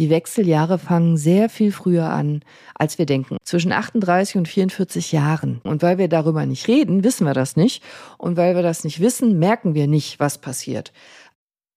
[0.00, 2.40] Die Wechseljahre fangen sehr viel früher an,
[2.74, 3.36] als wir denken.
[3.44, 5.60] Zwischen 38 und 44 Jahren.
[5.62, 7.82] Und weil wir darüber nicht reden, wissen wir das nicht.
[8.16, 10.94] Und weil wir das nicht wissen, merken wir nicht, was passiert.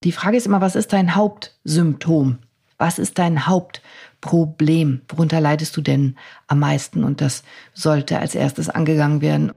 [0.06, 2.38] Die Frage ist immer, was ist dein Hauptsymptom?
[2.78, 5.02] Was ist dein Hauptproblem?
[5.10, 6.16] Worunter leidest du denn
[6.48, 7.04] am meisten?
[7.04, 7.44] Und das
[7.74, 9.52] sollte als erstes angegangen werden.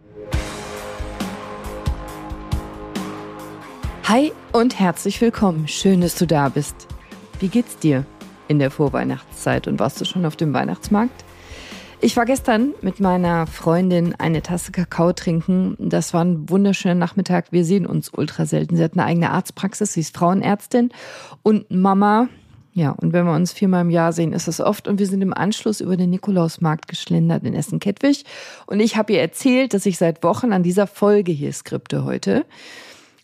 [4.03, 5.69] Hi und herzlich willkommen.
[5.69, 6.89] Schön, dass du da bist.
[7.39, 8.05] Wie geht's dir?
[8.49, 11.25] In der Vorweihnachtszeit und warst du schon auf dem Weihnachtsmarkt?
[12.01, 15.77] Ich war gestern mit meiner Freundin eine Tasse Kakao trinken.
[15.79, 17.53] Das war ein wunderschöner Nachmittag.
[17.53, 18.77] Wir sehen uns ultra selten.
[18.77, 20.91] Sie hat eine eigene Arztpraxis, sie ist Frauenärztin
[21.43, 22.29] und Mama.
[22.75, 24.87] Ja, und wenn wir uns viermal im Jahr sehen, ist das oft.
[24.87, 28.25] Und wir sind im Anschluss über den Nikolausmarkt geschlendert in Essen-Kettwig.
[28.67, 32.45] Und ich habe ihr erzählt, dass ich seit Wochen an dieser Folge hier skripte heute.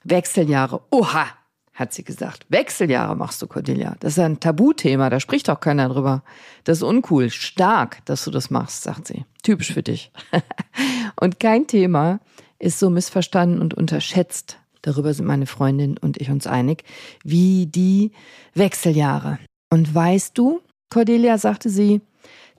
[0.04, 0.80] Wechseljahre.
[0.90, 1.26] Oha,
[1.74, 2.46] hat sie gesagt.
[2.48, 3.96] Wechseljahre machst du, Cordelia.
[4.00, 6.22] Das ist ein Tabuthema, da spricht doch keiner drüber.
[6.64, 7.30] Das ist uncool.
[7.30, 9.24] Stark, dass du das machst, sagt sie.
[9.42, 10.12] Typisch für dich.
[11.20, 12.20] und kein Thema
[12.58, 14.58] ist so missverstanden und unterschätzt.
[14.82, 16.84] Darüber sind meine Freundin und ich uns einig,
[17.24, 18.12] wie die
[18.54, 19.38] Wechseljahre.
[19.70, 22.02] Und weißt du, Cordelia sagte sie,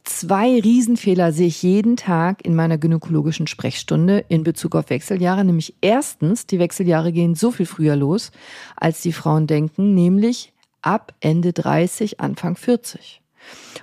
[0.03, 5.45] Zwei Riesenfehler sehe ich jeden Tag in meiner gynäkologischen Sprechstunde in Bezug auf Wechseljahre.
[5.45, 8.31] Nämlich erstens, die Wechseljahre gehen so viel früher los,
[8.75, 13.21] als die Frauen denken, nämlich ab Ende 30, Anfang 40.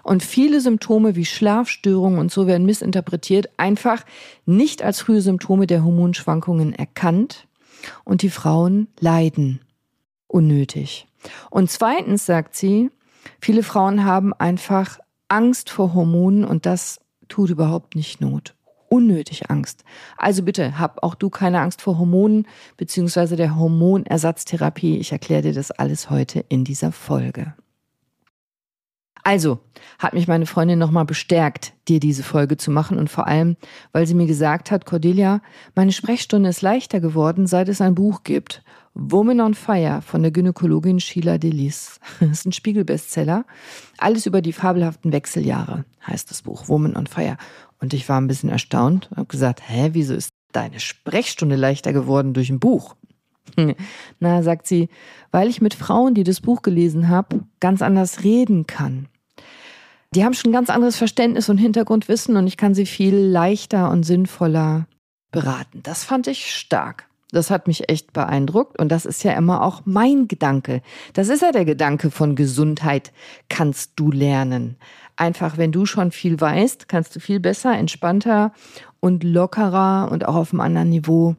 [0.03, 4.05] Und viele Symptome wie Schlafstörungen und so werden missinterpretiert, einfach
[4.45, 7.47] nicht als frühe Symptome der Hormonschwankungen erkannt
[8.05, 9.61] und die Frauen leiden
[10.27, 11.07] unnötig.
[11.51, 12.91] Und zweitens sagt sie,
[13.41, 14.99] viele Frauen haben einfach
[15.31, 18.55] Angst vor Hormonen und das tut überhaupt nicht Not.
[18.89, 19.85] Unnötig Angst.
[20.17, 24.99] Also bitte, hab auch du keine Angst vor Hormonen beziehungsweise der Hormonersatztherapie.
[24.99, 27.55] Ich erkläre dir das alles heute in dieser Folge.
[29.23, 29.61] Also
[30.01, 33.57] hat mich meine Freundin nochmal bestärkt, dir diese Folge zu machen und vor allem,
[33.93, 35.41] weil sie mir gesagt hat, Cordelia,
[35.77, 38.65] meine Sprechstunde ist leichter geworden, seit es ein Buch gibt.
[38.95, 42.01] Woman on Fire von der Gynäkologin Sheila Delis.
[42.21, 43.45] Ist ein Spiegelbestseller.
[43.99, 47.37] Alles über die fabelhaften Wechseljahre heißt das Buch, Woman on Fire.
[47.81, 51.93] Und ich war ein bisschen erstaunt und habe gesagt, hä, wieso ist deine Sprechstunde leichter
[51.93, 52.97] geworden durch ein Buch?
[54.21, 54.89] Na, sagt sie,
[55.31, 59.09] weil ich mit Frauen, die das Buch gelesen habe, ganz anders reden kann.
[60.15, 63.91] Die haben schon ein ganz anderes Verständnis und Hintergrundwissen und ich kann sie viel leichter
[63.91, 64.87] und sinnvoller
[65.31, 65.83] beraten.
[65.85, 67.10] Das fand ich stark.
[67.33, 70.83] Das hat mich echt beeindruckt und das ist ja immer auch mein Gedanke.
[71.13, 73.13] Das ist ja der Gedanke von Gesundheit,
[73.49, 74.77] kannst du lernen.
[75.17, 78.53] Einfach, wenn du schon viel weißt, kannst du viel besser, entspannter
[78.99, 81.37] und lockerer und auch auf einem anderen Niveau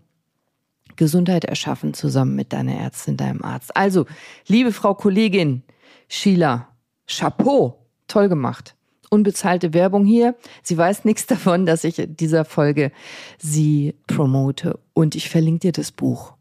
[0.95, 3.75] Gesundheit erschaffen zusammen mit deiner Ärztin, deinem Arzt.
[3.75, 4.05] Also,
[4.47, 5.63] liebe Frau Kollegin
[6.07, 6.67] Sheila,
[7.07, 8.75] Chapeau toll gemacht.
[9.09, 10.35] Unbezahlte Werbung hier.
[10.61, 12.91] Sie weiß nichts davon, dass ich in dieser Folge
[13.37, 14.79] sie promote.
[15.01, 16.35] Und ich verlinke dir das Buch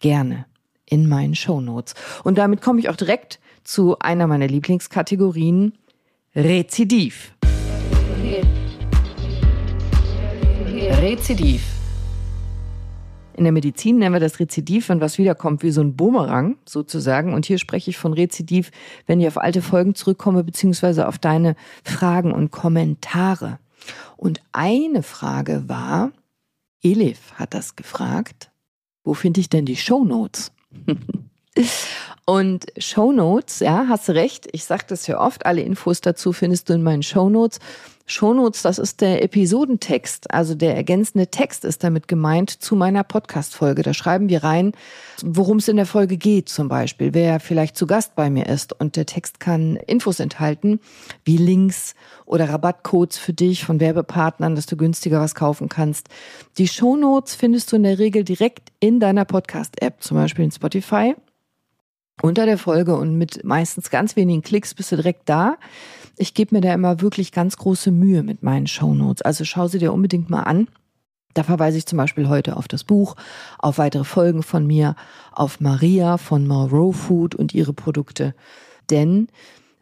[0.00, 0.46] gerne
[0.86, 1.92] in meinen Show Notes.
[2.24, 5.74] Und damit komme ich auch direkt zu einer meiner Lieblingskategorien,
[6.34, 7.34] Rezidiv.
[11.02, 11.62] Rezidiv.
[13.36, 17.34] In der Medizin nennen wir das Rezidiv, wenn was wiederkommt, wie so ein Bumerang sozusagen.
[17.34, 18.70] Und hier spreche ich von Rezidiv,
[19.06, 23.58] wenn ich auf alte Folgen zurückkomme, beziehungsweise auf deine Fragen und Kommentare.
[24.16, 26.12] Und eine Frage war,
[26.86, 28.52] Elif hat das gefragt,
[29.02, 30.52] wo finde ich denn die Show Notes?
[32.24, 34.48] Und Show Notes, ja, hast recht.
[34.50, 35.46] Ich sage das ja oft.
[35.46, 37.60] Alle Infos dazu findest du in meinen Show Notes.
[38.08, 43.82] Shownotes, das ist der Episodentext, also der ergänzende Text ist damit gemeint zu meiner Podcast-Folge.
[43.82, 44.72] Da schreiben wir rein,
[45.24, 48.78] worum es in der Folge geht zum Beispiel, wer vielleicht zu Gast bei mir ist.
[48.78, 50.78] Und der Text kann Infos enthalten,
[51.24, 51.94] wie Links
[52.26, 56.08] oder Rabattcodes für dich von Werbepartnern, dass du günstiger was kaufen kannst.
[56.58, 61.16] Die Shownotes findest du in der Regel direkt in deiner Podcast-App, zum Beispiel in Spotify
[62.22, 65.56] unter der Folge und mit meistens ganz wenigen Klicks bist du direkt da.
[66.16, 69.22] Ich gebe mir da immer wirklich ganz große Mühe mit meinen Shownotes.
[69.22, 70.68] Also schau sie dir unbedingt mal an.
[71.34, 73.14] Da verweise ich zum Beispiel heute auf das Buch,
[73.58, 74.96] auf weitere Folgen von mir,
[75.32, 78.34] auf Maria von More Food und ihre Produkte.
[78.88, 79.28] Denn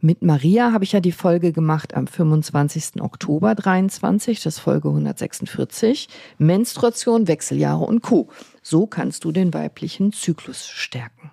[0.01, 3.01] mit Maria habe ich ja die Folge gemacht am 25.
[3.01, 8.29] Oktober 23, das Folge 146, Menstruation, Wechseljahre und Co.
[8.61, 11.31] So kannst du den weiblichen Zyklus stärken.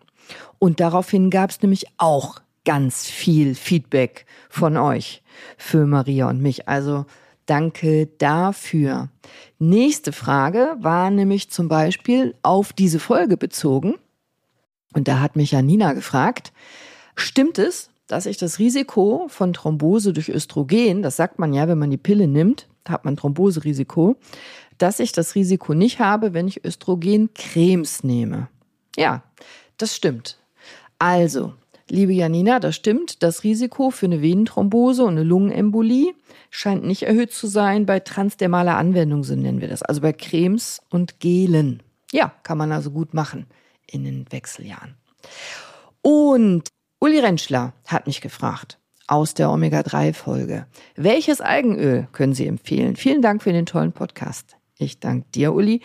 [0.59, 5.23] Und daraufhin gab es nämlich auch ganz viel Feedback von euch
[5.57, 6.67] für Maria und mich.
[6.67, 7.05] Also
[7.45, 9.09] danke dafür.
[9.57, 13.95] Nächste Frage war nämlich zum Beispiel auf diese Folge bezogen.
[14.93, 16.51] Und da hat mich Janina gefragt,
[17.15, 21.79] stimmt es, dass ich das Risiko von Thrombose durch Östrogen, das sagt man ja, wenn
[21.79, 24.17] man die Pille nimmt, hat man Thromboserisiko,
[24.77, 28.49] dass ich das Risiko nicht habe, wenn ich Östrogencremes nehme.
[28.97, 29.23] Ja,
[29.81, 30.37] das stimmt.
[30.99, 31.53] Also,
[31.89, 33.23] liebe Janina, das stimmt.
[33.23, 36.13] Das Risiko für eine Venenthrombose und eine Lungenembolie
[36.49, 39.81] scheint nicht erhöht zu sein bei transdermaler Anwendung, so nennen wir das.
[39.81, 41.81] Also bei Cremes und Gelen.
[42.11, 43.47] Ja, kann man also gut machen
[43.87, 44.95] in den Wechseljahren.
[46.01, 46.67] Und
[46.99, 50.67] Uli Rentschler hat mich gefragt aus der Omega-3-Folge.
[50.95, 52.95] Welches Algenöl können Sie empfehlen?
[52.95, 54.55] Vielen Dank für den tollen Podcast.
[54.77, 55.81] Ich danke dir, Uli.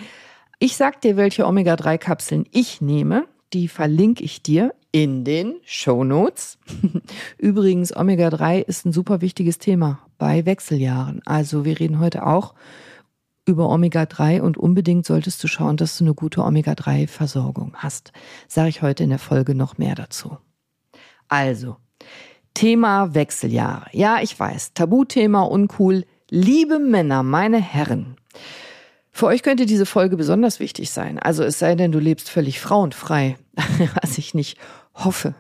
[0.59, 3.27] Ich sag dir, welche Omega-3-Kapseln ich nehme.
[3.53, 6.59] Die verlinke ich dir in den Show Notes.
[7.39, 11.21] Übrigens, Omega-3 ist ein super wichtiges Thema bei Wechseljahren.
[11.25, 12.55] Also wir reden heute auch
[13.47, 18.13] über Omega-3 und unbedingt solltest du schauen, dass du eine gute Omega-3-Versorgung hast.
[18.49, 20.39] Sage ich heute in der Folge noch mehr dazu.
[21.29, 21.77] Also,
[22.55, 23.89] Thema Wechseljahre.
[23.93, 26.05] Ja, ich weiß, Tabuthema, uncool.
[26.29, 28.17] Liebe Männer, meine Herren,
[29.17, 31.19] für euch könnte diese Folge besonders wichtig sein.
[31.19, 33.39] Also es sei denn, du lebst völlig frauenfrei,
[34.03, 34.59] was ich nicht
[34.93, 35.35] hoffe.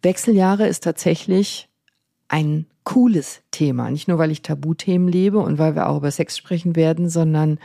[0.00, 1.68] Wechseljahre ist tatsächlich
[2.28, 3.90] ein cooles Thema.
[3.90, 7.58] Nicht nur, weil ich Tabuthemen lebe und weil wir auch über Sex sprechen werden, sondern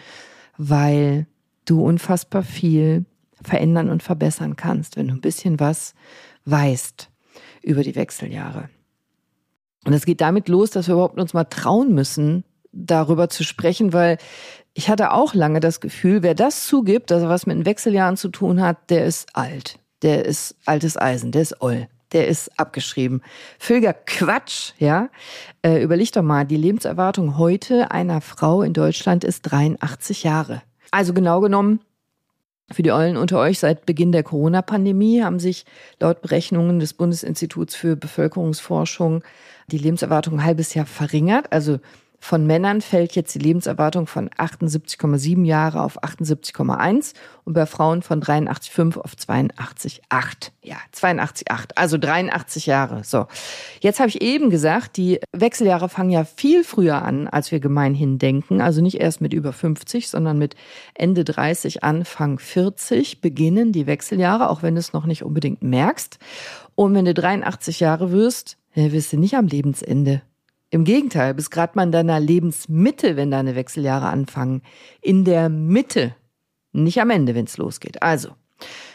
[0.58, 1.26] weil
[1.64, 3.06] du unfassbar viel
[3.42, 5.96] verändern und verbessern kannst, wenn du ein bisschen was
[6.44, 7.10] weißt
[7.62, 8.70] über die Wechseljahre.
[9.86, 12.44] Und es geht damit los, dass wir überhaupt uns mal trauen müssen,
[12.74, 14.18] darüber zu sprechen, weil
[14.74, 18.18] ich hatte auch lange das Gefühl, wer das zugibt, dass er was mit den Wechseljahren
[18.18, 19.80] zu tun hat, der ist alt.
[20.02, 21.88] Der ist altes Eisen, der ist oll.
[22.12, 23.22] Der ist abgeschrieben.
[23.58, 25.10] Völliger Quatsch, ja.
[25.62, 30.62] Äh, überleg doch mal, die Lebenserwartung heute einer Frau in Deutschland ist 83 Jahre.
[30.92, 31.80] Also genau genommen,
[32.72, 35.66] für die Eulen unter euch, seit Beginn der Corona-Pandemie haben sich
[36.00, 39.24] laut Berechnungen des Bundesinstituts für Bevölkerungsforschung
[39.68, 41.52] die Lebenserwartung ein halbes Jahr verringert.
[41.52, 41.80] Also
[42.24, 48.24] von Männern fällt jetzt die Lebenserwartung von 78,7 Jahre auf 78,1 und bei Frauen von
[48.24, 50.52] 83,5 auf 82,8.
[50.62, 53.04] Ja, 82,8, also 83 Jahre.
[53.04, 53.28] So,
[53.82, 58.20] jetzt habe ich eben gesagt, die Wechseljahre fangen ja viel früher an, als wir gemeinhin
[58.20, 58.62] denken.
[58.62, 60.56] Also nicht erst mit über 50, sondern mit
[60.94, 66.20] Ende 30, Anfang 40 beginnen die Wechseljahre, auch wenn du es noch nicht unbedingt merkst.
[66.76, 70.22] Und wenn du 83 Jahre wirst, wirst du nicht am Lebensende
[70.74, 74.64] im Gegenteil, bis gerade mal in deiner Lebensmitte, wenn deine Wechseljahre anfangen.
[75.02, 76.16] In der Mitte,
[76.72, 78.02] nicht am Ende, wenn es losgeht.
[78.02, 78.30] Also,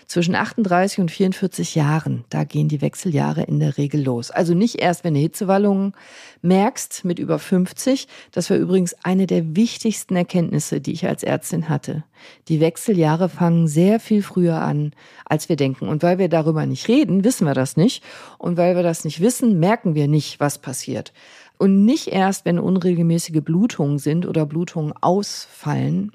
[0.09, 4.31] zwischen 38 und 44 Jahren, da gehen die Wechseljahre in der Regel los.
[4.31, 5.93] Also nicht erst, wenn du Hitzewallungen
[6.41, 8.09] merkst mit über 50.
[8.33, 12.05] Das war übrigens eine der wichtigsten Erkenntnisse, die ich als Ärztin hatte.
[12.49, 14.95] Die Wechseljahre fangen sehr viel früher an,
[15.27, 15.87] als wir denken.
[15.87, 18.03] Und weil wir darüber nicht reden, wissen wir das nicht.
[18.39, 21.13] Und weil wir das nicht wissen, merken wir nicht, was passiert.
[21.59, 26.13] Und nicht erst, wenn unregelmäßige Blutungen sind oder Blutungen ausfallen,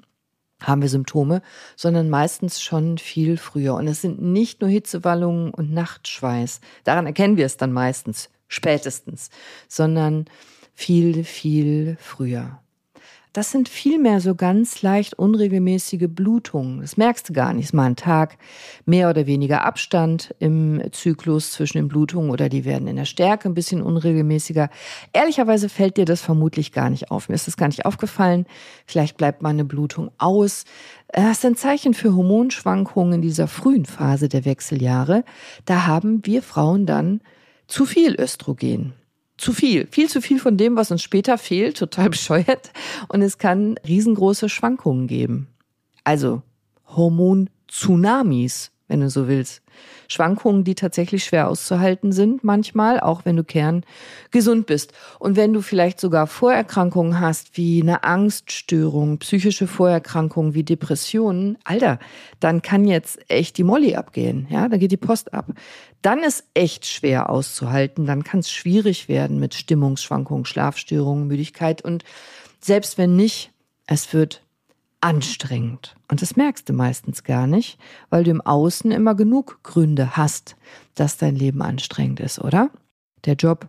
[0.62, 1.42] haben wir Symptome,
[1.76, 3.74] sondern meistens schon viel früher.
[3.74, 6.60] Und es sind nicht nur Hitzewallungen und Nachtschweiß.
[6.84, 9.30] Daran erkennen wir es dann meistens, spätestens,
[9.68, 10.24] sondern
[10.72, 12.63] viel, viel früher.
[13.34, 16.82] Das sind vielmehr so ganz leicht unregelmäßige Blutungen.
[16.82, 17.64] Das merkst du gar nicht.
[17.64, 18.38] Ist mal ein Tag
[18.86, 23.48] mehr oder weniger Abstand im Zyklus zwischen den Blutungen oder die werden in der Stärke
[23.48, 24.70] ein bisschen unregelmäßiger.
[25.12, 27.28] Ehrlicherweise fällt dir das vermutlich gar nicht auf.
[27.28, 28.46] Mir ist das gar nicht aufgefallen.
[28.86, 30.64] Vielleicht bleibt mal eine Blutung aus.
[31.08, 35.24] Das ist ein Zeichen für Hormonschwankungen in dieser frühen Phase der Wechseljahre.
[35.64, 37.20] Da haben wir Frauen dann
[37.66, 38.92] zu viel Östrogen
[39.44, 42.72] zu viel, viel zu viel von dem, was uns später fehlt, total bescheuert.
[43.08, 45.48] Und es kann riesengroße Schwankungen geben.
[46.02, 46.42] Also
[46.88, 49.62] Hormon-Tsunamis, wenn du so willst.
[50.08, 54.92] Schwankungen, die tatsächlich schwer auszuhalten sind, manchmal, auch wenn du kerngesund bist.
[55.18, 61.98] Und wenn du vielleicht sogar Vorerkrankungen hast, wie eine Angststörung, psychische Vorerkrankungen wie Depressionen, Alter,
[62.40, 65.46] dann kann jetzt echt die Molly abgehen, ja, dann geht die Post ab.
[66.02, 72.04] Dann ist echt schwer auszuhalten, dann kann es schwierig werden mit Stimmungsschwankungen, Schlafstörungen, Müdigkeit und
[72.60, 73.50] selbst wenn nicht,
[73.86, 74.43] es wird
[75.04, 75.96] anstrengend.
[76.10, 80.56] Und das merkst du meistens gar nicht, weil du im Außen immer genug Gründe hast,
[80.94, 82.70] dass dein Leben anstrengend ist, oder?
[83.26, 83.68] Der Job,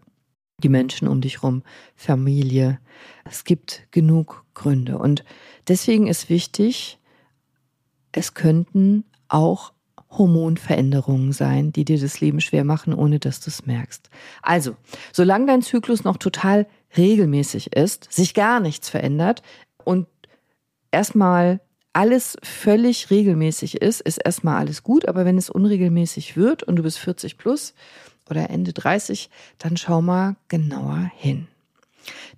[0.64, 1.64] die Menschen um dich rum,
[1.94, 2.80] Familie.
[3.26, 4.98] Es gibt genug Gründe.
[4.98, 5.26] Und
[5.68, 7.00] deswegen ist wichtig,
[8.14, 9.74] es könnten auch
[10.12, 14.10] Hormonveränderungen sein, die dir das Leben schwer machen, ohne dass du es merkst.
[14.42, 14.78] Also,
[15.12, 16.66] solange dein Zyklus noch total
[16.96, 19.42] regelmäßig ist, sich gar nichts verändert
[19.84, 20.08] und
[20.92, 21.60] erstmal
[21.94, 26.84] alles völlig regelmäßig ist, ist erstmal alles gut, aber wenn es unregelmäßig wird und du
[26.84, 27.74] bist 40 plus
[28.30, 31.48] oder Ende 30, dann schau mal genauer hin.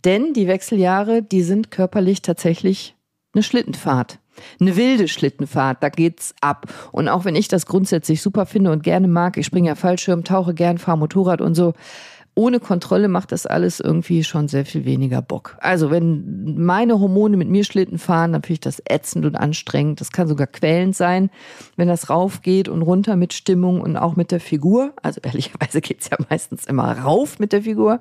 [0.05, 2.95] Denn die Wechseljahre, die sind körperlich tatsächlich
[3.33, 4.19] eine Schlittenfahrt.
[4.59, 6.71] Eine wilde Schlittenfahrt, da geht's ab.
[6.91, 10.23] Und auch wenn ich das grundsätzlich super finde und gerne mag, ich springe ja Fallschirm,
[10.23, 11.73] tauche gern, fahre Motorrad und so,
[12.37, 15.57] ohne Kontrolle macht das alles irgendwie schon sehr viel weniger Bock.
[15.59, 19.99] Also wenn meine Hormone mit mir Schlitten fahren, dann finde ich das ätzend und anstrengend.
[20.01, 21.31] Das kann sogar quälend sein,
[21.77, 24.93] wenn das rauf geht und runter mit Stimmung und auch mit der Figur.
[25.01, 27.99] Also ehrlicherweise geht's ja meistens immer rauf mit der Figur.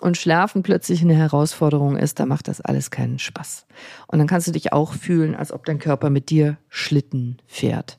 [0.00, 3.66] Und Schlafen plötzlich eine Herausforderung ist, da macht das alles keinen Spaß.
[4.08, 7.98] Und dann kannst du dich auch fühlen, als ob dein Körper mit dir Schlitten fährt.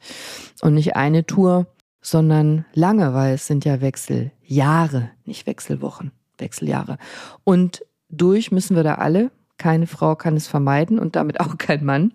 [0.61, 1.67] Und nicht eine Tour,
[2.01, 6.98] sondern lange, weil es sind ja Wechseljahre, nicht Wechselwochen, Wechseljahre.
[7.43, 9.31] Und durch müssen wir da alle.
[9.58, 12.13] Keine Frau kann es vermeiden und damit auch kein Mann.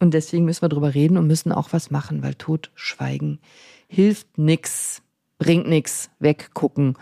[0.00, 3.40] Und deswegen müssen wir drüber reden und müssen auch was machen, weil tot schweigen
[3.94, 5.02] hilft nix,
[5.38, 6.98] bringt nix, weggucken,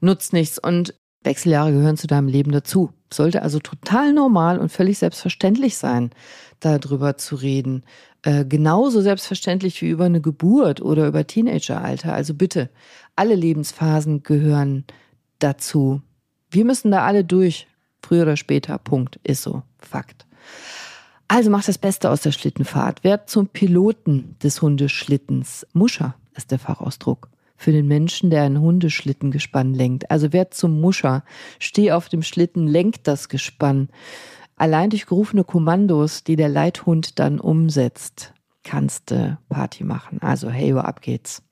[0.00, 0.58] nutzt nichts.
[0.58, 2.90] Und Wechseljahre gehören zu deinem Leben dazu.
[3.12, 6.10] Sollte also total normal und völlig selbstverständlich sein,
[6.60, 7.84] darüber zu reden.
[8.22, 12.12] Äh, genauso selbstverständlich wie über eine Geburt oder über Teenageralter.
[12.12, 12.70] Also bitte,
[13.16, 14.84] alle Lebensphasen gehören
[15.38, 16.02] dazu.
[16.50, 17.66] Wir müssen da alle durch.
[18.04, 18.78] Früher oder später.
[18.78, 19.20] Punkt.
[19.22, 19.62] Ist so.
[19.78, 20.26] Fakt.
[21.28, 23.04] Also mach das Beste aus der Schlittenfahrt.
[23.04, 25.66] Werd zum Piloten des Hundeschlittens.
[25.72, 27.28] Muscher ist der Fachausdruck
[27.62, 30.10] für den Menschen, der ein Hundeschlittengespann lenkt.
[30.10, 31.24] Also werd zum Muscher.
[31.58, 33.88] Steh auf dem Schlitten, lenk das Gespann.
[34.56, 40.20] Allein durch gerufene Kommandos, die der Leithund dann umsetzt, kannst du Party machen.
[40.20, 41.42] Also hey, ab geht's.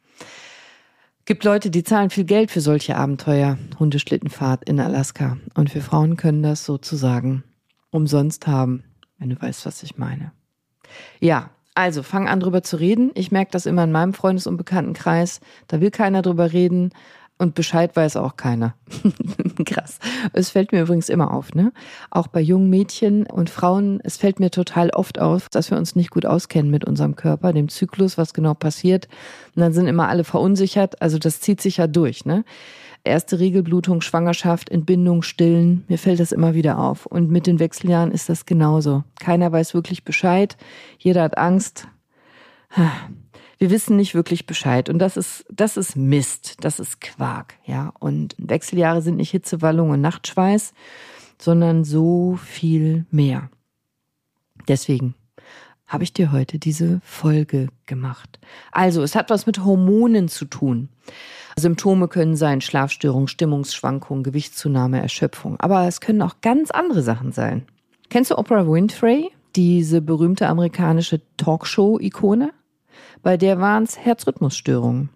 [1.24, 5.38] Gibt Leute, die zahlen viel Geld für solche Abenteuer, Hundeschlittenfahrt in Alaska.
[5.54, 7.44] Und wir Frauen können das sozusagen
[7.90, 8.82] umsonst haben,
[9.18, 10.32] wenn du weißt, was ich meine.
[11.20, 13.10] Ja, also fang an drüber zu reden.
[13.14, 15.40] Ich merke das immer in meinem Freundes- und Bekanntenkreis.
[15.68, 16.90] Da will keiner drüber reden.
[17.38, 18.74] Und Bescheid weiß auch keiner.
[19.64, 19.98] Krass.
[20.34, 21.72] Es fällt mir übrigens immer auf, ne?
[22.10, 25.96] Auch bei jungen Mädchen und Frauen, es fällt mir total oft auf, dass wir uns
[25.96, 29.08] nicht gut auskennen mit unserem Körper, dem Zyklus, was genau passiert.
[29.56, 31.00] Und dann sind immer alle verunsichert.
[31.00, 32.44] Also das zieht sich ja durch, ne?
[33.02, 35.84] Erste Regelblutung, Schwangerschaft, Entbindung, Stillen.
[35.88, 37.06] Mir fällt das immer wieder auf.
[37.06, 39.04] Und mit den Wechseljahren ist das genauso.
[39.18, 40.56] Keiner weiß wirklich Bescheid.
[40.98, 41.88] Jeder hat Angst
[43.60, 44.88] wir wissen nicht wirklich Bescheid.
[44.88, 47.92] Und das ist, das ist Mist, das ist Quark, ja.
[48.00, 50.72] Und Wechseljahre sind nicht Hitzewallung und Nachtschweiß,
[51.38, 53.50] sondern so viel mehr.
[54.66, 55.14] Deswegen
[55.90, 58.38] habe ich dir heute diese Folge gemacht.
[58.70, 60.88] Also, es hat was mit Hormonen zu tun.
[61.56, 65.58] Symptome können sein Schlafstörung, Stimmungsschwankungen, Gewichtszunahme, Erschöpfung.
[65.58, 67.66] Aber es können auch ganz andere Sachen sein.
[68.08, 72.52] Kennst du Oprah Winfrey, diese berühmte amerikanische Talkshow-Ikone?
[73.24, 75.10] Bei der waren es Herzrhythmusstörungen.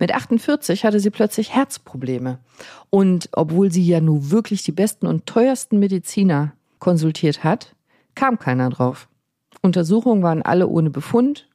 [0.00, 2.40] Mit 48 hatte sie plötzlich Herzprobleme.
[2.90, 7.76] Und obwohl sie ja nun wirklich die besten und teuersten Mediziner konsultiert hat,
[8.16, 9.08] kam keiner drauf.
[9.62, 11.48] Untersuchungen waren alle ohne Befund.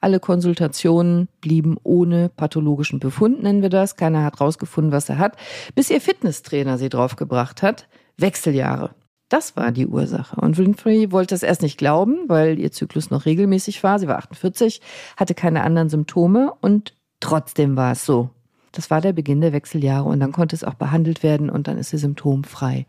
[0.00, 3.96] Alle Konsultationen blieben ohne pathologischen Befund, nennen wir das.
[3.96, 5.36] Keiner hat rausgefunden, was er hat,
[5.74, 7.88] bis ihr Fitnesstrainer sie draufgebracht hat.
[8.16, 8.90] Wechseljahre.
[9.28, 10.40] Das war die Ursache.
[10.40, 13.98] Und Winfrey wollte es erst nicht glauben, weil ihr Zyklus noch regelmäßig war.
[13.98, 14.80] Sie war 48,
[15.16, 18.30] hatte keine anderen Symptome und trotzdem war es so.
[18.72, 21.78] Das war der Beginn der Wechseljahre und dann konnte es auch behandelt werden und dann
[21.78, 22.86] ist sie symptomfrei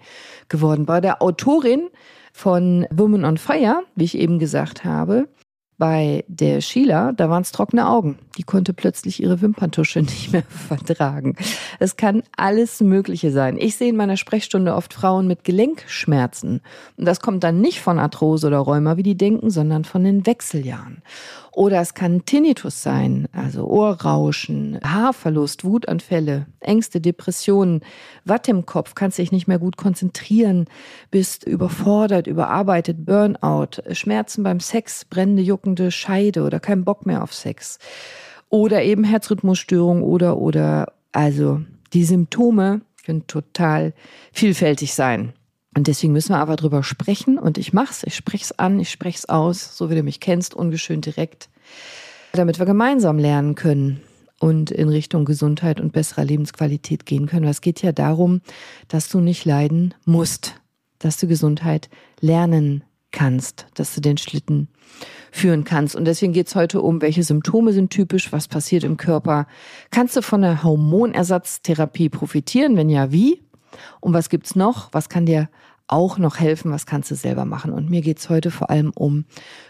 [0.50, 0.86] geworden.
[0.86, 1.90] Bei der Autorin
[2.36, 5.30] von Women on Fire, wie ich eben gesagt habe,
[5.78, 8.20] bei der Sheila, da waren es trockene Augen.
[8.38, 11.38] Die konnte plötzlich ihre Wimperntusche nicht mehr vertragen.
[11.80, 13.58] Es kann alles Mögliche sein.
[13.58, 16.60] Ich sehe in meiner Sprechstunde oft Frauen mit Gelenkschmerzen.
[16.98, 20.26] Und das kommt dann nicht von Arthrose oder Rheuma, wie die denken, sondern von den
[20.26, 21.04] Wechseljahren.
[21.56, 27.80] Oder es kann Tinnitus sein, also Ohrrauschen, Haarverlust, Wutanfälle, Ängste, Depressionen,
[28.26, 30.66] Watt im Kopf, kannst dich nicht mehr gut konzentrieren,
[31.12, 37.34] bist überfordert, überarbeitet, Burnout, Schmerzen beim Sex, brennende, juckende Scheide oder kein Bock mehr auf
[37.34, 37.80] Sex.
[38.50, 41.62] Oder eben Herzrhythmusstörung oder, oder, also
[41.94, 43.94] die Symptome können total
[44.34, 45.32] vielfältig sein.
[45.76, 48.90] Und deswegen müssen wir aber drüber sprechen und ich mach's, ich spreche es an, ich
[48.90, 51.50] spreche es aus, so wie du mich kennst, ungeschönt direkt,
[52.32, 54.02] damit wir gemeinsam lernen können
[54.40, 57.46] und in Richtung Gesundheit und besserer Lebensqualität gehen können.
[57.48, 58.42] es geht ja darum,
[58.88, 60.56] dass du nicht leiden musst,
[61.00, 61.90] dass du Gesundheit
[62.22, 64.68] lernen kannst, dass du den Schlitten
[65.32, 65.96] führen kannst.
[65.96, 69.48] Und deswegen geht's heute um, welche Symptome sind typisch, was passiert im Körper.
[69.90, 72.78] Kannst du von der Hormonersatztherapie profitieren?
[72.78, 73.42] Wenn ja, wie?
[74.00, 74.90] Und was gibt's noch?
[74.92, 75.50] Was kann dir
[75.88, 77.72] auch noch helfen, was kannst du selber machen.
[77.72, 79.26] Und mir geht's heute vor allem um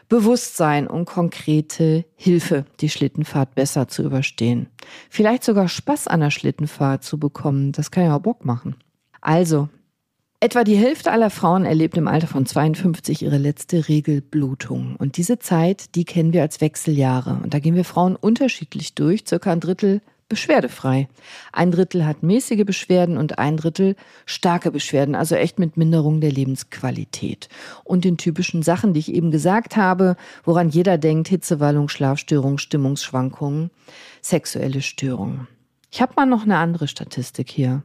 [0.08, 4.68] Bewusstsein und konkrete Hilfe, die Schlittenfahrt besser zu überstehen.
[5.10, 7.72] Vielleicht sogar Spaß an der Schlittenfahrt zu bekommen.
[7.72, 8.76] Das kann ja auch Bock machen.
[9.20, 9.70] Also,
[10.40, 14.96] etwa die Hälfte aller Frauen erlebt im Alter von 52 ihre letzte Regelblutung.
[14.98, 17.40] Und diese Zeit, die kennen wir als Wechseljahre.
[17.44, 19.24] Und da gehen wir Frauen unterschiedlich durch.
[19.28, 21.08] Circa ein Drittel beschwerdefrei.
[21.52, 26.32] Ein Drittel hat mäßige Beschwerden und ein Drittel starke Beschwerden, also echt mit Minderung der
[26.32, 27.50] Lebensqualität.
[27.84, 33.70] Und den typischen Sachen, die ich eben gesagt habe, woran jeder denkt, Hitzewallung, Schlafstörung, Stimmungsschwankungen,
[34.22, 35.48] sexuelle Störungen.
[35.92, 37.84] Ich habe mal noch eine andere Statistik hier.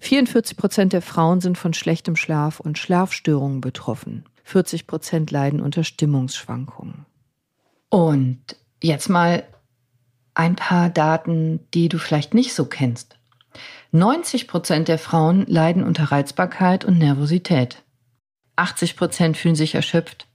[0.00, 4.24] 44 Prozent der Frauen sind von schlechtem Schlaf und Schlafstörungen betroffen.
[4.44, 7.06] 40 Prozent leiden unter Stimmungsschwankungen.
[7.88, 9.44] Und jetzt mal
[10.34, 13.16] ein paar Daten, die du vielleicht nicht so kennst.
[13.92, 17.82] 90 Prozent der Frauen leiden unter Reizbarkeit und Nervosität.
[18.56, 20.26] 80 Prozent fühlen sich erschöpft.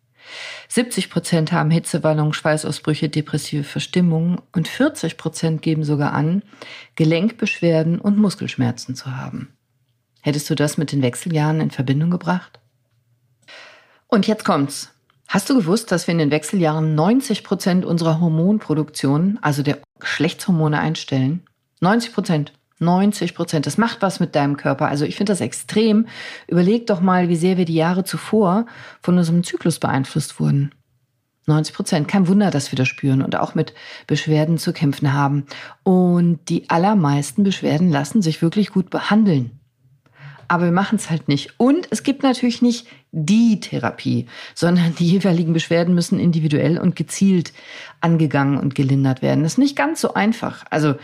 [0.67, 6.43] 70 Prozent haben Hitzewallungen, Schweißausbrüche, depressive Verstimmungen und 40 Prozent geben sogar an,
[6.95, 9.53] Gelenkbeschwerden und Muskelschmerzen zu haben.
[10.21, 12.59] Hättest du das mit den Wechseljahren in Verbindung gebracht?
[14.07, 14.91] Und jetzt kommt's.
[15.27, 20.79] Hast du gewusst, dass wir in den Wechseljahren 90 Prozent unserer Hormonproduktion, also der Geschlechtshormone,
[20.79, 21.43] einstellen?
[21.81, 22.53] 90 Prozent.
[22.79, 23.65] 90 Prozent.
[23.65, 24.87] Das macht was mit deinem Körper.
[24.87, 26.07] Also ich finde das extrem.
[26.47, 28.67] Überleg doch mal, wie sehr wir die Jahre zuvor
[29.01, 30.71] von unserem Zyklus beeinflusst wurden.
[31.47, 32.07] 90 Prozent.
[32.07, 33.73] Kein Wunder, dass wir das spüren und auch mit
[34.05, 35.45] Beschwerden zu kämpfen haben.
[35.83, 39.56] Und die allermeisten Beschwerden lassen sich wirklich gut behandeln
[40.47, 41.53] aber wir machen es halt nicht.
[41.57, 47.53] Und es gibt natürlich nicht die Therapie, sondern die jeweiligen Beschwerden müssen individuell und gezielt
[48.01, 49.43] angegangen und gelindert werden.
[49.43, 50.65] Das ist nicht ganz so einfach.
[50.69, 50.95] Also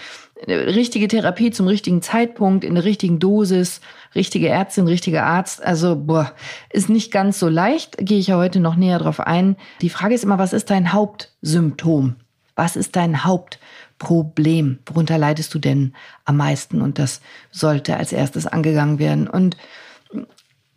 [0.47, 3.81] richtige Therapie zum richtigen Zeitpunkt, in der richtigen Dosis,
[4.15, 5.63] richtige Ärztin, richtiger Arzt.
[5.63, 6.33] Also, boah,
[6.69, 9.55] ist nicht ganz so leicht, gehe ich ja heute noch näher drauf ein.
[9.81, 12.15] Die Frage ist immer, was ist dein Hauptsymptom?
[12.55, 13.63] Was ist dein Hauptsymptom?
[13.97, 14.79] Problem?
[14.85, 15.93] Worunter leidest du denn
[16.25, 16.81] am meisten?
[16.81, 17.21] Und das
[17.51, 19.27] sollte als erstes angegangen werden.
[19.27, 19.57] Und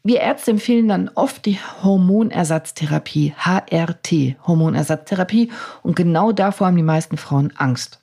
[0.03, 5.51] wir Ärzte empfehlen dann oft die Hormonersatztherapie, HRT, Hormonersatztherapie.
[5.83, 8.01] Und genau davor haben die meisten Frauen Angst.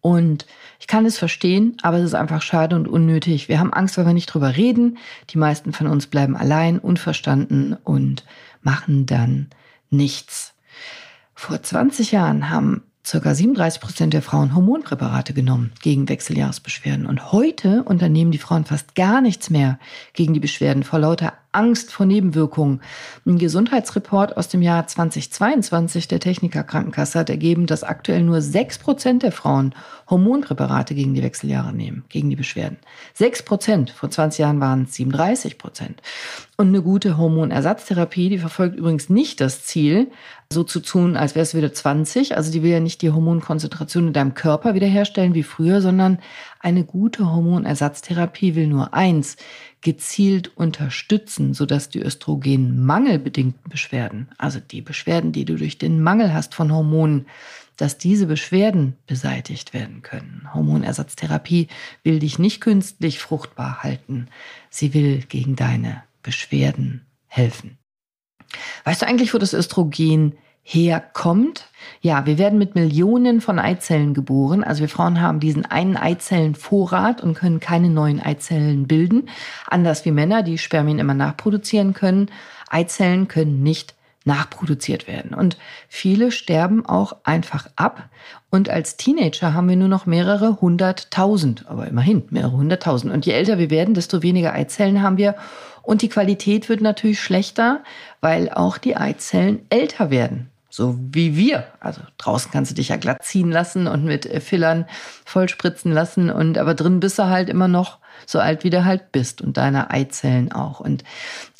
[0.00, 0.46] Und
[0.80, 3.48] ich kann es verstehen, aber es ist einfach schade und unnötig.
[3.48, 4.98] Wir haben Angst, weil wir nicht drüber reden.
[5.30, 8.24] Die meisten von uns bleiben allein, unverstanden und
[8.62, 9.48] machen dann
[9.90, 10.54] nichts.
[11.34, 17.06] Vor 20 Jahren haben Circa 37 Prozent der Frauen Hormonpräparate genommen gegen Wechseljahresbeschwerden.
[17.06, 19.80] Und heute unternehmen die Frauen fast gar nichts mehr
[20.12, 22.80] gegen die Beschwerden vor lauter Angst vor Nebenwirkungen.
[23.26, 28.78] Ein Gesundheitsreport aus dem Jahr 2022 der Techniker Krankenkasse hat ergeben, dass aktuell nur 6
[28.78, 29.74] Prozent der Frauen
[30.08, 32.78] Hormonpräparate gegen die Wechseljahre nehmen, gegen die Beschwerden.
[33.14, 33.90] 6 Prozent.
[33.90, 36.02] Vor 20 Jahren waren es 37 Prozent.
[36.56, 40.10] Und eine gute Hormonersatztherapie, die verfolgt übrigens nicht das Ziel,
[40.52, 42.36] so zu tun, als wäre es wieder 20.
[42.36, 46.18] Also die will ja nicht die Hormonkonzentration in deinem Körper wiederherstellen wie früher, sondern
[46.60, 49.36] eine gute Hormonersatztherapie will nur eins,
[49.82, 56.54] gezielt unterstützen, sodass die östrogenmangelbedingten Beschwerden, also die Beschwerden, die du durch den Mangel hast
[56.54, 57.26] von Hormonen,
[57.76, 60.48] dass diese Beschwerden beseitigt werden können.
[60.54, 61.68] Hormonersatztherapie
[62.04, 64.28] will dich nicht künstlich fruchtbar halten.
[64.70, 67.78] Sie will gegen deine Beschwerden helfen.
[68.84, 71.68] Weißt du eigentlich, wo das Östrogen herkommt?
[72.00, 74.62] Ja, wir werden mit Millionen von Eizellen geboren.
[74.64, 79.28] Also wir Frauen haben diesen einen Eizellenvorrat und können keine neuen Eizellen bilden.
[79.66, 82.30] Anders wie Männer, die Spermien immer nachproduzieren können.
[82.70, 83.94] Eizellen können nicht
[84.24, 85.34] nachproduziert werden.
[85.34, 85.56] Und
[85.88, 88.08] viele sterben auch einfach ab.
[88.50, 93.12] Und als Teenager haben wir nur noch mehrere hunderttausend, aber immerhin mehrere hunderttausend.
[93.12, 95.34] Und je älter wir werden, desto weniger Eizellen haben wir.
[95.82, 97.82] Und die Qualität wird natürlich schlechter,
[98.20, 100.51] weil auch die Eizellen älter werden.
[100.74, 101.66] So wie wir.
[101.80, 104.86] Also draußen kannst du dich ja glatt ziehen lassen und mit äh, Fillern
[105.26, 106.30] vollspritzen lassen.
[106.30, 109.42] Und aber drin bist du halt immer noch so alt, wie du halt bist.
[109.42, 110.80] Und deine Eizellen auch.
[110.80, 111.04] Und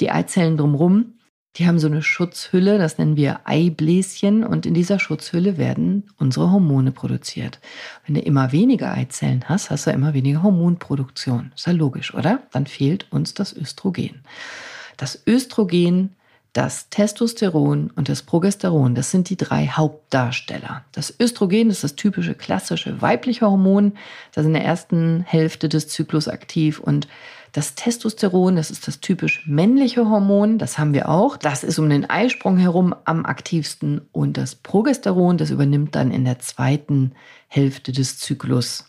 [0.00, 1.12] die Eizellen drumrum,
[1.56, 4.44] die haben so eine Schutzhülle, das nennen wir Eibläschen.
[4.44, 7.60] Und in dieser Schutzhülle werden unsere Hormone produziert.
[8.06, 11.52] Wenn du immer weniger Eizellen hast, hast du immer weniger Hormonproduktion.
[11.54, 12.44] Ist ja logisch, oder?
[12.50, 14.22] Dann fehlt uns das Östrogen.
[14.96, 16.16] Das Östrogen
[16.52, 20.84] das Testosteron und das Progesteron, das sind die drei Hauptdarsteller.
[20.92, 23.92] Das Östrogen ist das typische klassische weibliche Hormon,
[24.34, 27.08] das in der ersten Hälfte des Zyklus aktiv und
[27.52, 31.36] das Testosteron, das ist das typisch männliche Hormon, das haben wir auch.
[31.36, 36.24] Das ist um den Eisprung herum am aktivsten und das Progesteron, das übernimmt dann in
[36.24, 37.12] der zweiten
[37.48, 38.86] Hälfte des Zyklus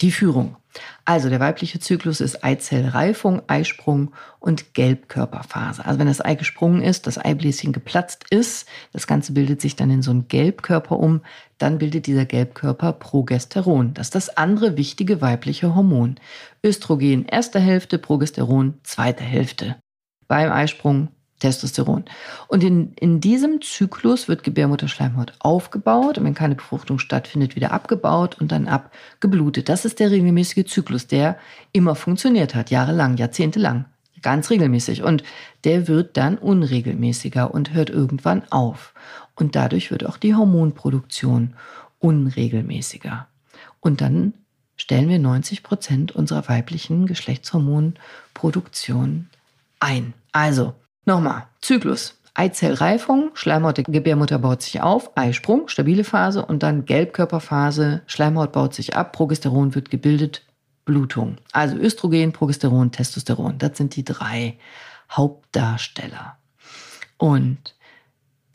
[0.00, 0.56] Die Führung.
[1.04, 5.84] Also der weibliche Zyklus ist Eizellreifung, Eisprung und Gelbkörperphase.
[5.84, 9.90] Also wenn das Ei gesprungen ist, das Eibläschen geplatzt ist, das Ganze bildet sich dann
[9.90, 11.20] in so einen Gelbkörper um,
[11.58, 13.94] dann bildet dieser Gelbkörper Progesteron.
[13.94, 16.16] Das ist das andere wichtige weibliche Hormon.
[16.64, 19.76] Östrogen erste Hälfte, Progesteron zweite Hälfte.
[20.28, 22.04] Beim Eisprung Testosteron.
[22.48, 28.40] Und in, in diesem Zyklus wird Gebärmutterschleimhaut aufgebaut und wenn keine Befruchtung stattfindet, wieder abgebaut
[28.40, 29.68] und dann abgeblutet.
[29.68, 31.36] Das ist der regelmäßige Zyklus, der
[31.72, 33.84] immer funktioniert hat, jahrelang, jahrzehntelang,
[34.22, 35.02] ganz regelmäßig.
[35.02, 35.24] Und
[35.64, 38.94] der wird dann unregelmäßiger und hört irgendwann auf.
[39.34, 41.52] Und dadurch wird auch die Hormonproduktion
[41.98, 43.28] unregelmäßiger.
[43.80, 44.32] Und dann
[44.76, 49.28] stellen wir 90 Prozent unserer weiblichen Geschlechtshormonproduktion
[49.80, 50.14] ein.
[50.32, 50.74] Also,
[51.06, 52.14] Nochmal, Zyklus.
[52.34, 58.74] Eizellreifung, Schleimhaut der Gebärmutter baut sich auf, Eisprung, stabile Phase und dann Gelbkörperphase, Schleimhaut baut
[58.74, 60.42] sich ab, Progesteron wird gebildet,
[60.84, 61.36] Blutung.
[61.52, 63.56] Also Östrogen, Progesteron, Testosteron.
[63.58, 64.58] Das sind die drei
[65.10, 66.36] Hauptdarsteller.
[67.16, 67.74] Und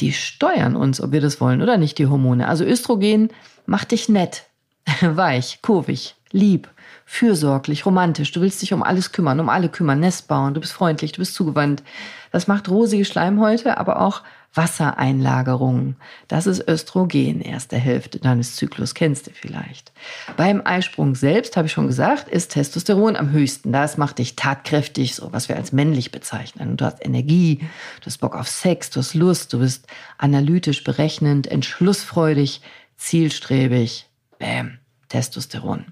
[0.01, 2.47] die steuern uns, ob wir das wollen oder nicht, die Hormone.
[2.47, 3.29] Also Östrogen
[3.65, 4.47] macht dich nett,
[5.01, 6.69] weich, kurvig, lieb,
[7.05, 8.31] fürsorglich, romantisch.
[8.31, 11.19] Du willst dich um alles kümmern, um alle kümmern, Nest bauen, du bist freundlich, du
[11.19, 11.83] bist zugewandt.
[12.31, 15.95] Das macht rosige Schleimhäute, aber auch Wassereinlagerungen.
[16.27, 19.93] Das ist Östrogen, erste Hälfte deines Zyklus, kennst du vielleicht.
[20.35, 23.71] Beim Eisprung selbst, habe ich schon gesagt, ist Testosteron am höchsten.
[23.71, 26.75] Das macht dich tatkräftig, so was wir als männlich bezeichnen.
[26.75, 27.59] Du hast Energie,
[28.01, 29.87] du hast Bock auf Sex, du hast Lust, du bist
[30.17, 32.61] analytisch, berechnend, entschlussfreudig,
[32.97, 34.07] zielstrebig.
[34.37, 35.85] Bäm, Testosteron.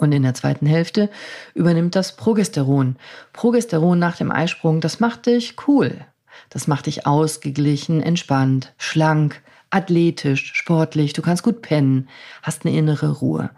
[0.00, 1.10] Und in der zweiten Hälfte
[1.52, 2.96] übernimmt das Progesteron.
[3.34, 6.06] Progesteron nach dem Eisprung, das macht dich cool.
[6.48, 11.12] Das macht dich ausgeglichen, entspannt, schlank, athletisch, sportlich.
[11.12, 12.08] Du kannst gut pennen,
[12.42, 13.50] hast eine innere Ruhe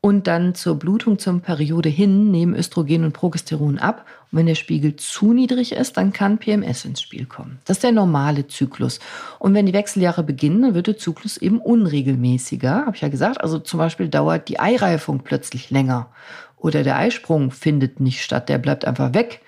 [0.00, 4.04] und dann zur Blutung zur Periode hin nehmen Östrogen und Progesteron ab.
[4.30, 7.58] Und wenn der Spiegel zu niedrig ist, dann kann PMS ins Spiel kommen.
[7.64, 9.00] Das ist der normale Zyklus.
[9.38, 13.40] Und wenn die Wechseljahre beginnen, dann wird der Zyklus eben unregelmäßiger, habe ich ja gesagt.
[13.40, 16.08] Also zum Beispiel dauert die Eireifung plötzlich länger
[16.56, 19.40] oder der Eisprung findet nicht statt, der bleibt einfach weg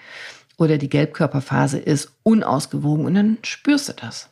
[0.57, 4.30] oder die Gelbkörperphase ist unausgewogen und dann spürst du das.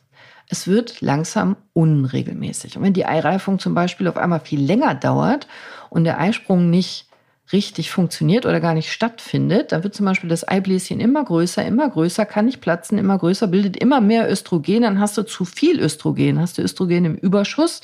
[0.51, 2.75] Es wird langsam unregelmäßig.
[2.75, 5.47] Und wenn die Eireifung zum Beispiel auf einmal viel länger dauert
[5.91, 7.05] und der Eisprung nicht
[7.53, 11.89] richtig funktioniert oder gar nicht stattfindet, dann wird zum Beispiel das Eibläschen immer größer, immer
[11.89, 15.79] größer, kann nicht platzen, immer größer, bildet immer mehr Östrogen, dann hast du zu viel
[15.79, 17.81] Östrogen, hast du Östrogen im Überschuss.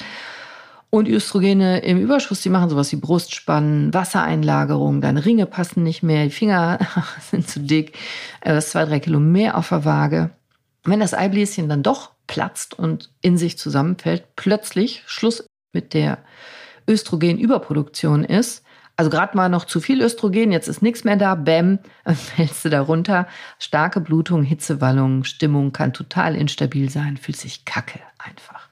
[0.91, 6.23] Und Östrogene im Überschuss, die machen sowas wie Brustspannen, Wassereinlagerung, deine Ringe passen nicht mehr,
[6.23, 6.80] die Finger
[7.32, 7.97] sind zu dick,
[8.43, 10.30] hast zwei, drei Kilo mehr auf der Waage.
[10.86, 16.19] Wenn das Eibläschen dann doch platzt und in sich zusammenfällt, plötzlich Schluss mit der
[16.88, 18.63] Östrogenüberproduktion ist.
[18.98, 22.69] Also gerade mal noch zu viel Östrogen, jetzt ist nichts mehr da, bäm, fällst du
[22.69, 23.28] da runter.
[23.60, 28.69] Starke Blutung, Hitzewallung, Stimmung kann total instabil sein, fühlt sich kacke einfach.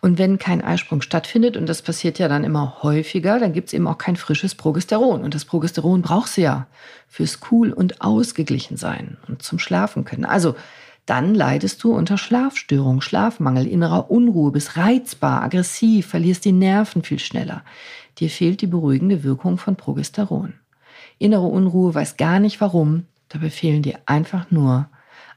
[0.00, 3.74] Und wenn kein Eisprung stattfindet, und das passiert ja dann immer häufiger, dann gibt es
[3.74, 5.22] eben auch kein frisches Progesteron.
[5.22, 6.66] Und das Progesteron brauchst du ja
[7.06, 10.24] fürs cool und ausgeglichen sein und zum Schlafen können.
[10.24, 10.56] Also
[11.10, 17.18] dann leidest du unter Schlafstörung, Schlafmangel, innerer Unruhe, bist reizbar, aggressiv, verlierst die Nerven viel
[17.18, 17.64] schneller.
[18.18, 20.54] Dir fehlt die beruhigende Wirkung von Progesteron.
[21.18, 24.88] Innere Unruhe weiß gar nicht warum, dabei fehlen dir einfach nur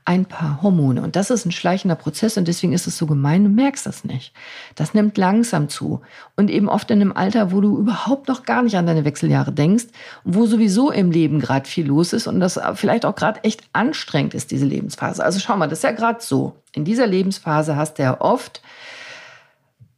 [0.06, 1.02] ein paar Hormone.
[1.02, 4.04] Und das ist ein schleichender Prozess und deswegen ist es so gemein, du merkst das
[4.04, 4.34] nicht.
[4.76, 6.02] Das nimmt langsam zu.
[6.36, 9.52] Und eben oft in einem Alter, wo du überhaupt noch gar nicht an deine Wechseljahre
[9.52, 9.86] denkst,
[10.24, 14.34] wo sowieso im Leben gerade viel los ist und das vielleicht auch gerade echt anstrengend
[14.34, 15.24] ist, diese Lebensphase.
[15.24, 16.56] Also schau mal, das ist ja gerade so.
[16.74, 18.62] In dieser Lebensphase hast du ja oft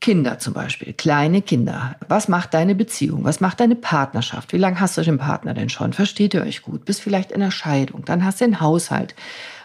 [0.06, 1.96] Kinder zum Beispiel, kleine Kinder.
[2.08, 3.24] Was macht deine Beziehung?
[3.24, 4.54] Was macht deine Partnerschaft?
[4.54, 5.94] Wie lange hast du den Partner denn schon?
[5.94, 6.86] Versteht ihr euch gut?
[6.86, 8.06] Bist vielleicht in der Scheidung?
[8.06, 9.16] Dann hast du den Haushalt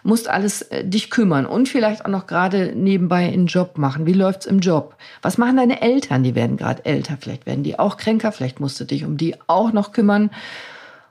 [0.02, 4.06] musst alles äh, dich kümmern und vielleicht auch noch gerade nebenbei einen Job machen.
[4.06, 4.96] Wie läuft's im Job?
[5.22, 6.22] Was machen deine Eltern?
[6.22, 7.16] Die werden gerade älter.
[7.20, 8.32] Vielleicht werden die auch kränker.
[8.32, 10.30] Vielleicht musst du dich um die auch noch kümmern.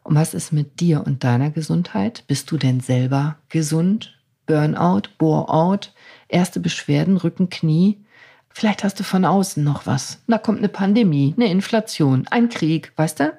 [0.03, 2.23] Und was ist mit dir und deiner Gesundheit?
[2.27, 4.17] Bist du denn selber gesund?
[4.45, 5.93] Burnout, Bore-out,
[6.27, 7.99] erste Beschwerden, Rücken, Knie.
[8.49, 10.23] Vielleicht hast du von außen noch was.
[10.27, 13.33] Da kommt eine Pandemie, eine Inflation, ein Krieg, weißt du?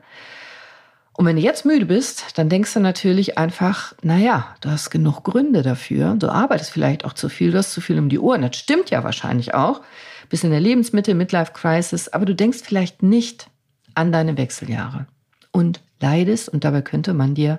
[1.20, 5.22] Und wenn du jetzt müde bist, dann denkst du natürlich einfach, naja, du hast genug
[5.22, 6.14] Gründe dafür.
[6.18, 8.40] Du arbeitest vielleicht auch zu viel, du hast zu viel um die Ohren.
[8.40, 9.82] Das stimmt ja wahrscheinlich auch.
[10.30, 13.50] Bist in der Lebensmitte, Midlife Crisis, aber du denkst vielleicht nicht
[13.92, 15.08] an deine Wechseljahre
[15.52, 17.58] und leidest und dabei könnte man dir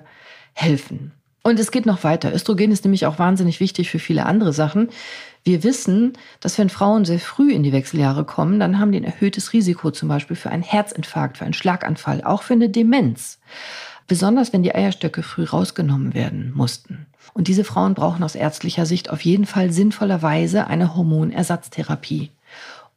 [0.54, 1.12] helfen.
[1.44, 2.34] Und es geht noch weiter.
[2.34, 4.88] Östrogen ist nämlich auch wahnsinnig wichtig für viele andere Sachen.
[5.44, 9.04] Wir wissen, dass wenn Frauen sehr früh in die Wechseljahre kommen, dann haben die ein
[9.04, 13.40] erhöhtes Risiko zum Beispiel für einen Herzinfarkt, für einen Schlaganfall, auch für eine Demenz.
[14.06, 17.06] Besonders wenn die Eierstöcke früh rausgenommen werden mussten.
[17.34, 22.30] Und diese Frauen brauchen aus ärztlicher Sicht auf jeden Fall sinnvollerweise eine Hormonersatztherapie.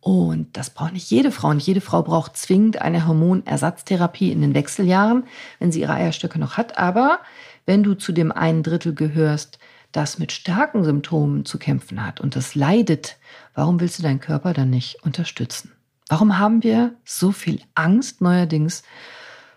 [0.01, 1.51] Und das braucht nicht jede Frau.
[1.53, 5.23] Nicht jede Frau braucht zwingend eine Hormonersatztherapie in den Wechseljahren,
[5.57, 6.77] wenn sie ihre Eierstöcke noch hat.
[6.77, 7.19] Aber
[7.65, 9.57] wenn du zu dem einen Drittel gehörst,
[9.95, 13.17] das mit starken Symptomen zu kämpfen hat und das leidet,
[13.53, 15.71] warum willst du deinen Körper dann nicht unterstützen?
[16.09, 18.83] Warum haben wir so viel Angst neuerdings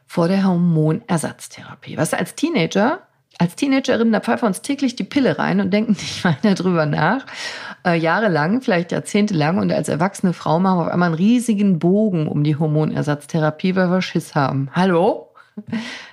[0.06, 1.96] vor der Hormonersatztherapie?
[1.96, 3.00] Was als Teenager,
[3.38, 6.86] als Teenagerin, da pfeifen wir uns täglich die Pille rein und denken nicht weiter drüber
[6.86, 7.26] nach.
[7.84, 12.28] Äh, jahrelang, vielleicht jahrzehntelang und als erwachsene Frau machen wir auf einmal einen riesigen Bogen
[12.28, 14.70] um die Hormonersatztherapie, weil wir Schiss haben.
[14.72, 15.27] Hallo?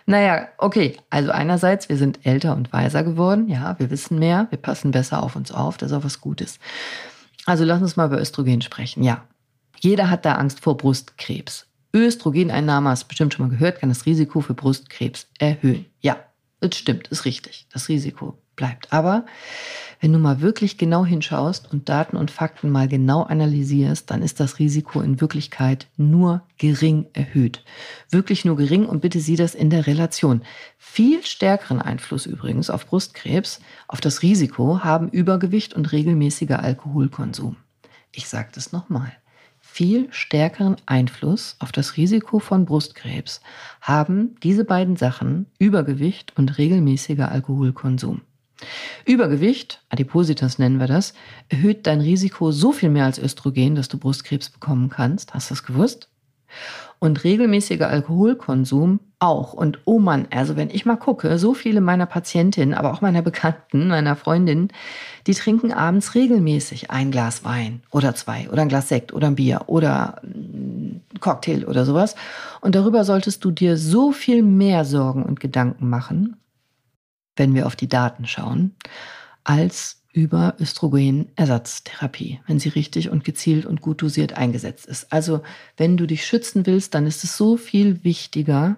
[0.05, 0.97] Naja, okay.
[1.09, 3.47] Also einerseits, wir sind älter und weiser geworden.
[3.47, 4.47] Ja, wir wissen mehr.
[4.49, 5.77] Wir passen besser auf uns auf.
[5.77, 6.59] Das ist auch was Gutes.
[7.45, 9.03] Also lass uns mal über Östrogen sprechen.
[9.03, 9.23] Ja.
[9.79, 11.67] Jeder hat da Angst vor Brustkrebs.
[11.93, 15.85] Östrogeneinnahme, hast du bestimmt schon mal gehört, kann das Risiko für Brustkrebs erhöhen.
[16.01, 16.17] Ja,
[16.59, 17.67] das stimmt, ist richtig.
[17.71, 18.91] Das Risiko bleibt.
[18.91, 19.25] Aber
[19.99, 24.39] wenn du mal wirklich genau hinschaust und Daten und Fakten mal genau analysierst, dann ist
[24.39, 27.63] das Risiko in Wirklichkeit nur gering erhöht.
[28.09, 30.41] Wirklich nur gering und bitte sieh das in der Relation.
[30.77, 37.57] Viel stärkeren Einfluss übrigens auf Brustkrebs, auf das Risiko haben Übergewicht und regelmäßiger Alkoholkonsum.
[38.11, 39.11] Ich sage das nochmal
[39.75, 43.41] viel stärkeren Einfluss auf das Risiko von Brustkrebs
[43.81, 48.21] haben diese beiden Sachen Übergewicht und regelmäßiger Alkoholkonsum.
[49.05, 51.13] Übergewicht, Adipositas nennen wir das,
[51.49, 55.33] erhöht dein Risiko so viel mehr als Östrogen, dass du Brustkrebs bekommen kannst.
[55.33, 56.09] Hast du das gewusst?
[56.99, 59.53] Und regelmäßiger Alkoholkonsum auch.
[59.53, 63.21] Und oh Mann, also wenn ich mal gucke, so viele meiner Patientinnen, aber auch meiner
[63.21, 64.69] Bekannten, meiner Freundinnen,
[65.27, 69.35] die trinken abends regelmäßig ein Glas Wein oder zwei oder ein Glas Sekt oder ein
[69.35, 72.15] Bier oder ein Cocktail oder sowas.
[72.61, 76.37] Und darüber solltest du dir so viel mehr Sorgen und Gedanken machen,
[77.35, 78.75] wenn wir auf die Daten schauen,
[79.43, 85.11] als über Östrogenersatztherapie, wenn sie richtig und gezielt und gut dosiert eingesetzt ist.
[85.11, 85.41] Also
[85.75, 88.77] wenn du dich schützen willst, dann ist es so viel wichtiger,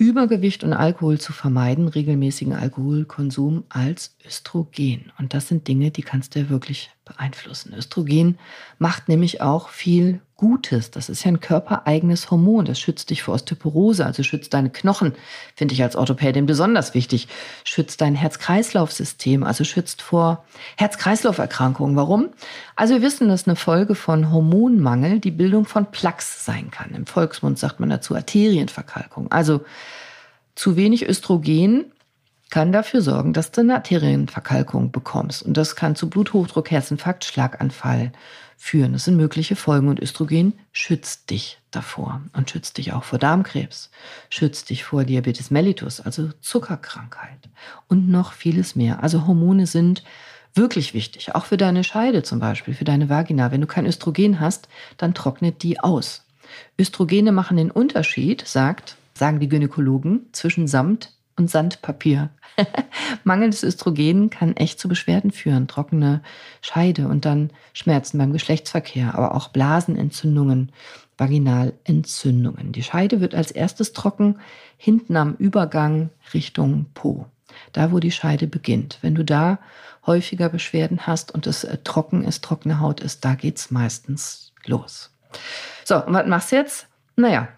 [0.00, 5.10] Übergewicht und Alkohol zu vermeiden, regelmäßigen Alkoholkonsum als Östrogen.
[5.18, 7.74] Und das sind Dinge, die kannst du ja wirklich beeinflussen.
[7.74, 8.38] Östrogen
[8.78, 10.92] macht nämlich auch viel Gutes.
[10.92, 12.64] Das ist ja ein körpereigenes Hormon.
[12.64, 15.14] Das schützt dich vor Osteoporose, also schützt deine Knochen,
[15.56, 17.26] finde ich als Orthopädin besonders wichtig.
[17.64, 20.44] Schützt dein Herz-Kreislauf-System, also schützt vor
[20.76, 21.96] Herz-Kreislauf-Erkrankungen.
[21.96, 22.28] Warum?
[22.76, 26.94] Also wir wissen, dass eine Folge von Hormonmangel die Bildung von Plaques sein kann.
[26.94, 29.32] Im Volksmund sagt man dazu Arterienverkalkung.
[29.32, 29.62] Also
[30.54, 31.86] zu wenig Östrogen
[32.50, 35.42] kann dafür sorgen, dass du eine Arterienverkalkung bekommst.
[35.42, 38.12] Und das kann zu Bluthochdruck, Herzinfarkt, Schlaganfall
[38.56, 38.92] führen.
[38.92, 43.90] Das sind mögliche Folgen und Östrogen schützt dich davor und schützt dich auch vor Darmkrebs,
[44.30, 47.48] schützt dich vor Diabetes mellitus, also Zuckerkrankheit
[47.86, 49.02] und noch vieles mehr.
[49.02, 50.02] Also Hormone sind
[50.54, 53.52] wirklich wichtig, auch für deine Scheide zum Beispiel, für deine Vagina.
[53.52, 56.24] Wenn du kein Östrogen hast, dann trocknet die aus.
[56.80, 62.30] Östrogene machen den Unterschied, sagt, sagen die Gynäkologen, zwischen Samt und Sandpapier.
[63.24, 66.22] Mangelndes Östrogen kann echt zu Beschwerden führen, trockene
[66.60, 70.72] Scheide und dann Schmerzen beim Geschlechtsverkehr, aber auch Blasenentzündungen,
[71.16, 72.72] Vaginalentzündungen.
[72.72, 74.38] Die Scheide wird als erstes trocken,
[74.76, 77.26] hinten am Übergang Richtung Po.
[77.72, 78.98] Da, wo die Scheide beginnt.
[79.02, 79.58] Wenn du da
[80.06, 85.10] häufiger Beschwerden hast und es äh, trocken ist, trockene Haut ist, da geht's meistens los.
[85.84, 86.86] So, und was machst du jetzt?
[87.16, 87.48] Naja,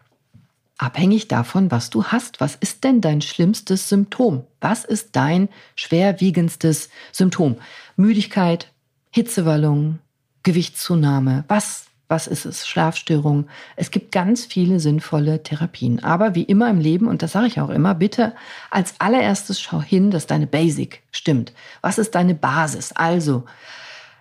[0.80, 2.40] abhängig davon, was du hast.
[2.40, 4.44] Was ist denn dein schlimmstes Symptom?
[4.60, 7.56] Was ist dein schwerwiegendstes Symptom?
[7.96, 8.72] Müdigkeit,
[9.10, 9.98] Hitzewallung,
[10.42, 11.86] Gewichtszunahme, was?
[12.08, 12.66] Was ist es?
[12.66, 13.46] Schlafstörung.
[13.76, 16.02] Es gibt ganz viele sinnvolle Therapien.
[16.02, 18.34] Aber wie immer im Leben, und das sage ich auch immer, bitte
[18.68, 21.52] als allererstes schau hin, dass deine Basic stimmt.
[21.82, 22.90] Was ist deine Basis?
[22.90, 23.44] Also,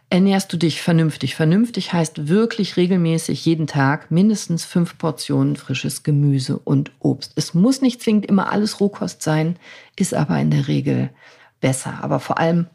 [0.09, 1.35] ernährst du dich vernünftig.
[1.35, 7.33] Vernünftig heißt wirklich regelmäßig jeden Tag mindestens fünf Portionen frisches Gemüse und Obst.
[7.35, 9.57] Es muss nicht zwingend immer alles Rohkost sein,
[9.95, 11.11] ist aber in der Regel
[11.61, 12.03] besser.
[12.03, 12.67] Aber vor allem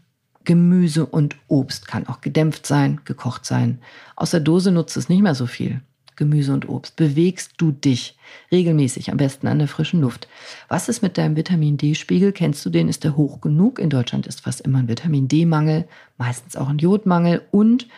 [0.44, 3.80] Gemüse und Obst kann auch gedämpft sein, gekocht sein.
[4.14, 5.80] Aus der Dose nutzt es nicht mehr so viel.
[6.16, 6.96] Gemüse und Obst.
[6.96, 8.16] Bewegst du dich
[8.52, 10.28] regelmäßig, am besten an der frischen Luft.
[10.68, 12.32] Was ist mit deinem Vitamin D-Spiegel?
[12.32, 12.88] Kennst du den?
[12.88, 13.78] Ist der hoch genug?
[13.78, 15.86] In Deutschland ist fast immer ein Vitamin D-Mangel,
[16.18, 17.88] meistens auch ein Jodmangel und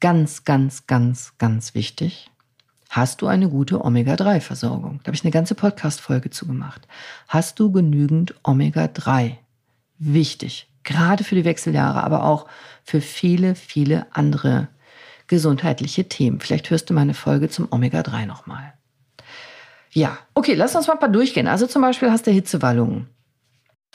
[0.00, 2.30] ganz, ganz, ganz, ganz wichtig.
[2.90, 5.00] Hast du eine gute Omega-3-Versorgung?
[5.02, 6.86] Da habe ich eine ganze Podcast-Folge zu gemacht.
[7.26, 9.36] Hast du genügend Omega-3
[9.98, 10.68] wichtig.
[10.84, 12.46] Gerade für die Wechseljahre, aber auch
[12.84, 14.68] für viele, viele andere
[15.26, 16.40] gesundheitliche Themen.
[16.40, 18.74] Vielleicht hörst du meine Folge zum Omega-3 nochmal.
[19.92, 21.46] Ja, okay, lass uns mal ein paar durchgehen.
[21.46, 23.08] Also zum Beispiel hast du Hitzewallungen.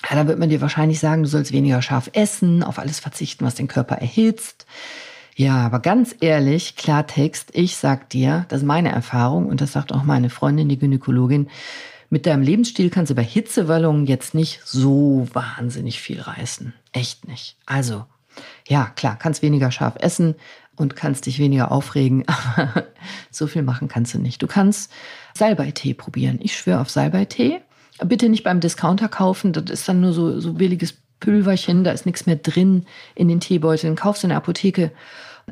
[0.10, 3.46] Ja, da wird man dir wahrscheinlich sagen, du sollst weniger scharf essen, auf alles verzichten,
[3.46, 4.66] was den Körper erhitzt.
[5.36, 9.94] Ja, aber ganz ehrlich, Klartext, ich sag dir, das ist meine Erfahrung und das sagt
[9.94, 11.50] auch meine Freundin, die Gynäkologin,
[12.10, 16.74] mit deinem Lebensstil kannst du bei Hitzewallungen jetzt nicht so wahnsinnig viel reißen.
[16.92, 17.56] Echt nicht.
[17.66, 18.06] Also,
[18.68, 20.36] ja, klar, kannst weniger scharf essen
[20.80, 22.24] und kannst dich weniger aufregen,
[22.56, 22.86] aber
[23.30, 24.42] so viel machen kannst du nicht.
[24.42, 24.92] Du kannst
[25.36, 26.40] Salbeitee probieren.
[26.42, 27.62] Ich schwöre auf Salbeitee.
[28.06, 32.06] Bitte nicht beim Discounter kaufen, das ist dann nur so, so billiges Pülverchen, da ist
[32.06, 33.98] nichts mehr drin in den Teebeuteln.
[33.98, 34.92] Kaufst in der Apotheke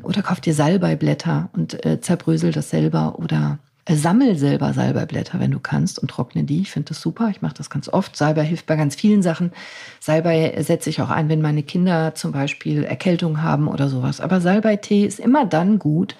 [0.02, 3.58] oder kauf dir Salbeiblätter und äh, zerbrösel das selber oder
[3.96, 6.60] Sammel selber Salbeiblätter, wenn du kannst, und trockne die.
[6.60, 7.28] Ich finde das super.
[7.30, 8.16] Ich mache das ganz oft.
[8.16, 9.52] Salbei hilft bei ganz vielen Sachen.
[10.00, 14.20] Salbei setze ich auch ein, wenn meine Kinder zum Beispiel Erkältung haben oder sowas.
[14.20, 16.16] Aber Salbeitee ist immer dann gut,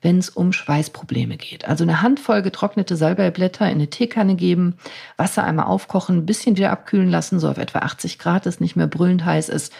[0.00, 1.66] wenn es um Schweißprobleme geht.
[1.68, 4.76] Also eine Handvoll getrocknete Salbeiblätter in eine Teekanne geben,
[5.16, 8.76] Wasser einmal aufkochen, ein bisschen wieder abkühlen lassen, so auf etwa 80 Grad, dass nicht
[8.76, 9.72] mehr brüllend heiß ist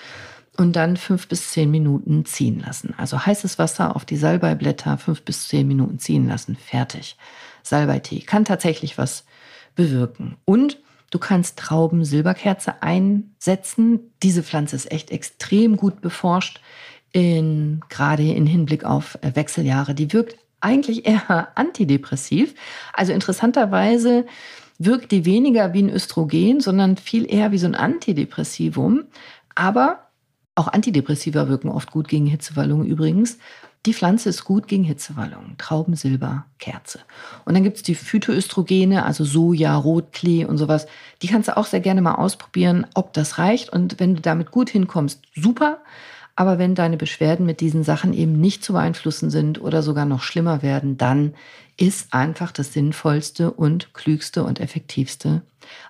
[0.56, 2.94] und dann fünf bis zehn Minuten ziehen lassen.
[2.98, 6.56] Also heißes Wasser auf die Salbeiblätter fünf bis zehn Minuten ziehen lassen.
[6.56, 7.16] Fertig.
[7.62, 9.24] Salbeitee kann tatsächlich was
[9.74, 10.36] bewirken.
[10.44, 10.78] Und
[11.10, 14.12] du kannst Trauben-Silberkerze einsetzen.
[14.22, 16.60] Diese Pflanze ist echt extrem gut beforscht,
[17.12, 19.94] in, gerade in Hinblick auf Wechseljahre.
[19.94, 22.54] Die wirkt eigentlich eher antidepressiv.
[22.92, 24.26] Also interessanterweise
[24.78, 29.04] wirkt die weniger wie ein Östrogen, sondern viel eher wie so ein Antidepressivum.
[29.54, 30.08] Aber
[30.54, 33.38] auch Antidepressiva wirken oft gut gegen Hitzewallungen übrigens.
[33.84, 35.56] Die Pflanze ist gut gegen Hitzewallungen.
[35.58, 37.00] Traubensilber, Kerze.
[37.44, 40.86] Und dann gibt's die Phytoöstrogene, also Soja, Rotklee und sowas.
[41.20, 43.70] Die kannst du auch sehr gerne mal ausprobieren, ob das reicht.
[43.70, 45.78] Und wenn du damit gut hinkommst, super.
[46.36, 50.22] Aber wenn deine Beschwerden mit diesen Sachen eben nicht zu beeinflussen sind oder sogar noch
[50.22, 51.34] schlimmer werden, dann
[51.76, 55.42] ist einfach das Sinnvollste und Klügste und Effektivste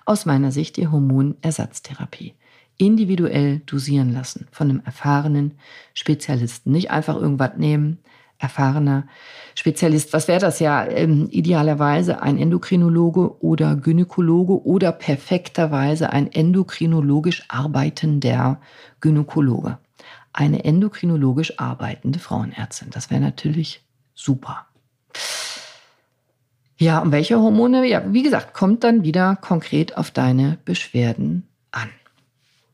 [0.05, 2.33] aus meiner Sicht die Hormonersatztherapie
[2.77, 5.53] individuell dosieren lassen von einem erfahrenen
[5.93, 6.71] Spezialisten.
[6.71, 7.99] Nicht einfach irgendwas nehmen,
[8.43, 9.07] erfahrener
[9.55, 10.13] Spezialist.
[10.13, 10.85] Was wäre das ja?
[10.85, 18.59] Ähm, idealerweise ein Endokrinologe oder Gynäkologe oder perfekterweise ein endokrinologisch arbeitender
[19.01, 19.77] Gynäkologe.
[20.33, 22.89] Eine endokrinologisch arbeitende Frauenärztin.
[22.91, 23.81] Das wäre natürlich
[24.13, 24.65] super.
[26.77, 27.87] Ja, und welche Hormone?
[27.87, 31.47] Ja, wie gesagt, kommt dann wieder konkret auf deine Beschwerden.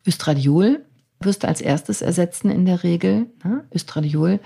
[0.09, 0.83] Östradiol
[1.19, 3.27] wirst du als erstes ersetzen in der Regel.
[3.43, 3.65] Ne?
[3.73, 4.39] Östradiol,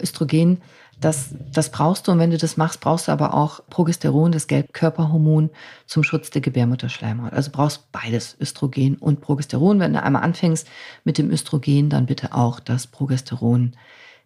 [0.00, 0.60] Östrogen,
[1.00, 2.12] das, das brauchst du.
[2.12, 5.50] Und wenn du das machst, brauchst du aber auch Progesteron, das Gelbkörperhormon,
[5.86, 7.32] zum Schutz der Gebärmutterschleimhaut.
[7.32, 9.80] Also brauchst beides, Östrogen und Progesteron.
[9.80, 10.68] Wenn du einmal anfängst
[11.04, 13.74] mit dem Östrogen, dann bitte auch das Progesteron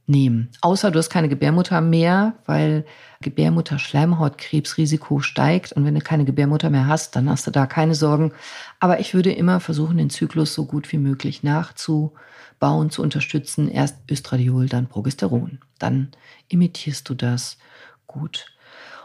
[0.07, 0.51] nehmen.
[0.61, 2.85] Außer du hast keine Gebärmutter mehr, weil
[3.21, 5.73] Gebärmutter-Schleimhautkrebsrisiko steigt.
[5.73, 8.33] Und wenn du keine Gebärmutter mehr hast, dann hast du da keine Sorgen.
[8.81, 13.69] Aber ich würde immer versuchen, den Zyklus so gut wie möglich nachzubauen, zu unterstützen.
[13.69, 15.61] Erst Östradiol, dann Progesteron.
[15.79, 16.09] Dann
[16.49, 17.59] imitierst du das
[18.07, 18.52] gut.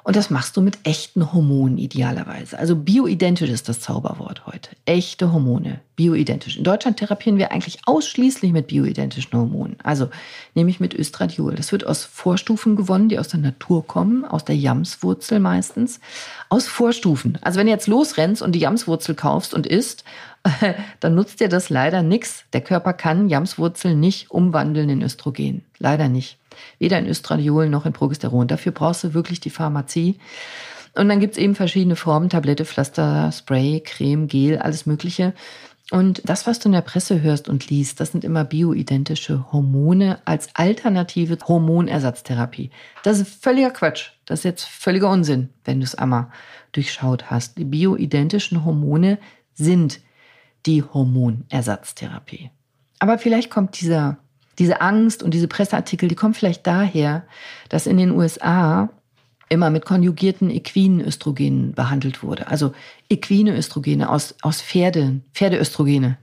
[0.07, 2.57] Und das machst du mit echten Hormonen idealerweise.
[2.57, 4.69] Also bioidentisch ist das Zauberwort heute.
[4.85, 6.55] Echte Hormone, bioidentisch.
[6.55, 9.75] In Deutschland therapieren wir eigentlich ausschließlich mit bioidentischen Hormonen.
[9.83, 10.07] Also
[10.55, 11.55] nämlich mit Östradiol.
[11.55, 15.99] Das wird aus Vorstufen gewonnen, die aus der Natur kommen, aus der Jamswurzel meistens.
[16.47, 17.37] Aus Vorstufen.
[17.41, 20.05] Also wenn du jetzt losrennst und die Jamswurzel kaufst und isst,
[21.01, 22.45] dann nutzt dir das leider nichts.
[22.53, 25.65] Der Körper kann Jamswurzel nicht umwandeln in Östrogen.
[25.79, 26.37] Leider nicht.
[26.79, 28.47] Weder in Östradiol noch in Progesteron.
[28.47, 30.19] Dafür brauchst du wirklich die Pharmazie.
[30.95, 35.33] Und dann gibt's eben verschiedene Formen, Tablette, Pflaster, Spray, Creme, Gel, alles Mögliche.
[35.89, 40.19] Und das, was du in der Presse hörst und liest, das sind immer bioidentische Hormone
[40.25, 42.71] als alternative Hormonersatztherapie.
[43.03, 44.09] Das ist völliger Quatsch.
[44.25, 46.27] Das ist jetzt völliger Unsinn, wenn du es einmal
[46.73, 47.57] durchschaut hast.
[47.57, 49.17] Die bioidentischen Hormone
[49.53, 50.01] sind
[50.65, 52.51] die Hormonersatztherapie.
[52.99, 54.17] Aber vielleicht kommt dieser
[54.59, 57.23] diese Angst und diese Presseartikel, die kommen vielleicht daher,
[57.69, 58.89] dass in den USA
[59.49, 62.47] immer mit konjugierten equinen Östrogenen behandelt wurde.
[62.47, 62.73] Also
[63.09, 66.17] equine Östrogene aus, aus Pferde, Pferdeöstrogene.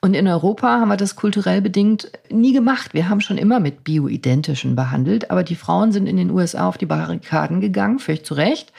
[0.00, 2.94] Und in Europa haben wir das kulturell bedingt nie gemacht.
[2.94, 6.78] Wir haben schon immer mit bioidentischen behandelt, aber die Frauen sind in den USA auf
[6.78, 8.72] die Barrikaden gegangen, völlig zu Recht.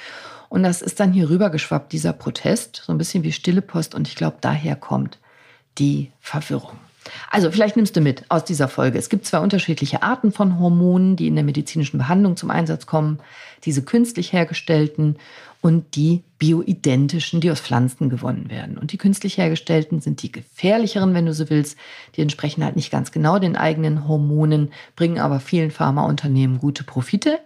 [0.48, 3.96] Und das ist dann hier rübergeschwappt, dieser Protest, so ein bisschen wie stille Post.
[3.96, 5.20] Und ich glaube, daher kommt
[5.78, 6.78] die Verwirrung.
[7.30, 8.98] Also vielleicht nimmst du mit aus dieser Folge.
[8.98, 13.20] Es gibt zwei unterschiedliche Arten von Hormonen, die in der medizinischen Behandlung zum Einsatz kommen.
[13.66, 15.18] Diese künstlich hergestellten
[15.62, 18.78] und die bioidentischen, die aus Pflanzen gewonnen werden.
[18.78, 21.78] Und die künstlich hergestellten sind die gefährlicheren, wenn du so willst.
[22.16, 27.40] Die entsprechen halt nicht ganz genau den eigenen Hormonen, bringen aber vielen Pharmaunternehmen gute Profite.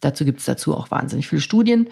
[0.00, 1.88] Dazu gibt es dazu auch wahnsinnig viele Studien.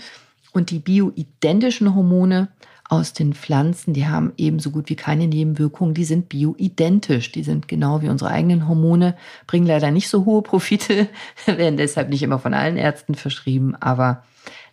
[0.52, 2.48] Und die bioidentischen Hormone
[2.90, 7.68] aus den Pflanzen, die haben ebenso gut wie keine Nebenwirkungen, die sind bioidentisch, die sind
[7.68, 9.16] genau wie unsere eigenen Hormone,
[9.46, 11.08] bringen leider nicht so hohe Profite,
[11.46, 14.24] werden deshalb nicht immer von allen Ärzten verschrieben, aber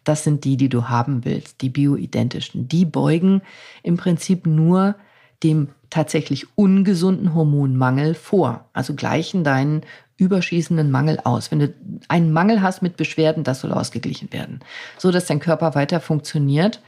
[0.03, 2.67] das sind die, die du haben willst, die bioidentischen.
[2.67, 3.43] Die beugen
[3.83, 4.95] im Prinzip nur
[5.43, 9.83] dem tatsächlich ungesunden Hormonmangel vor, also gleichen deinen
[10.17, 11.51] überschießenden Mangel aus.
[11.51, 11.73] Wenn du
[12.07, 14.61] einen Mangel hast mit Beschwerden, das soll ausgeglichen werden,
[14.97, 16.81] so dass dein Körper weiter funktioniert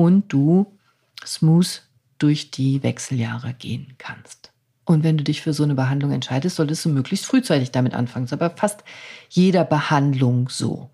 [0.00, 0.78] und du
[1.26, 1.82] smooth
[2.16, 4.50] durch die Wechseljahre gehen kannst.
[4.86, 8.24] Und wenn du dich für so eine Behandlung entscheidest, solltest du möglichst frühzeitig damit anfangen.
[8.24, 8.82] Das ist aber fast
[9.28, 10.88] jeder Behandlung so.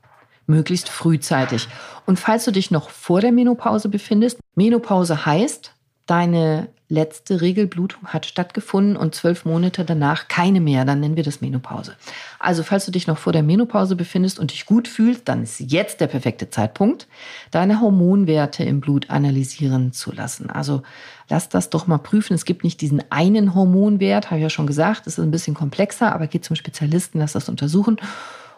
[0.49, 1.69] Möglichst frühzeitig.
[2.05, 5.73] Und falls du dich noch vor der Menopause befindest, Menopause heißt,
[6.07, 11.41] deine letzte Regelblutung hat stattgefunden und zwölf Monate danach keine mehr, dann nennen wir das
[11.41, 11.97] Menopause.
[12.39, 15.59] Also falls du dich noch vor der Menopause befindest und dich gut fühlst, dann ist
[15.59, 17.09] jetzt der perfekte Zeitpunkt,
[17.51, 20.49] deine Hormonwerte im Blut analysieren zu lassen.
[20.49, 20.83] Also
[21.29, 22.35] lass das doch mal prüfen.
[22.35, 25.55] Es gibt nicht diesen einen Hormonwert, habe ich ja schon gesagt, das ist ein bisschen
[25.55, 27.97] komplexer, aber geh zum Spezialisten, lass das untersuchen.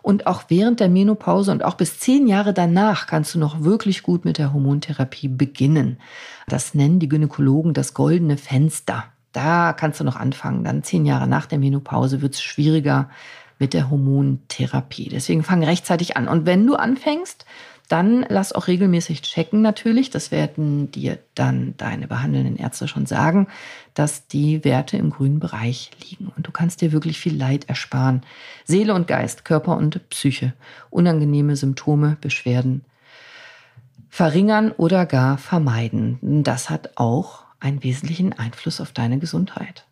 [0.08, 4.02] Und auch während der Menopause und auch bis zehn Jahre danach kannst du noch wirklich
[4.02, 5.98] gut mit der Hormontherapie beginnen.
[6.46, 9.04] Das nennen die Gynäkologen das goldene Fenster.
[9.32, 10.64] Da kannst du noch anfangen.
[10.64, 13.10] Dann zehn Jahre nach der Menopause wird es schwieriger
[13.58, 15.10] mit der Hormontherapie.
[15.10, 16.26] Deswegen fang rechtzeitig an.
[16.26, 17.44] Und wenn du anfängst,
[17.88, 20.10] dann lass auch regelmäßig checken natürlich.
[20.10, 23.48] Das werden dir dann deine behandelnden Ärzte schon sagen,
[23.94, 26.30] dass die Werte im grünen Bereich liegen.
[26.36, 28.22] Und du kannst dir wirklich viel Leid ersparen.
[28.64, 30.52] Seele und Geist, Körper und Psyche,
[30.90, 32.84] unangenehme Symptome, Beschwerden
[34.10, 36.18] verringern oder gar vermeiden.
[36.20, 39.86] Das hat auch einen wesentlichen Einfluss auf deine Gesundheit.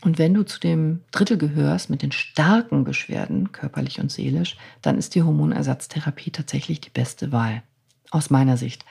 [0.00, 4.98] Und wenn du zu dem Drittel gehörst mit den starken Beschwerden, körperlich und seelisch, dann
[4.98, 7.62] ist die Hormonersatztherapie tatsächlich die beste Wahl.
[8.10, 8.84] Aus meiner Sicht.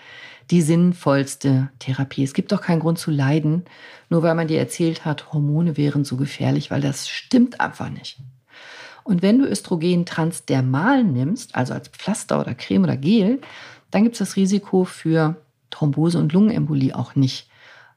[0.50, 2.24] Die sinnvollste Therapie.
[2.24, 3.66] Es gibt doch keinen Grund zu leiden,
[4.10, 8.18] nur weil man dir erzählt hat, Hormone wären so gefährlich, weil das stimmt einfach nicht.
[9.04, 13.42] Und wenn du Östrogen transdermal nimmst, also als Pflaster oder Creme oder Gel,
[13.92, 15.36] dann gibt es das Risiko für
[15.70, 17.48] Thrombose und Lungenembolie auch nicht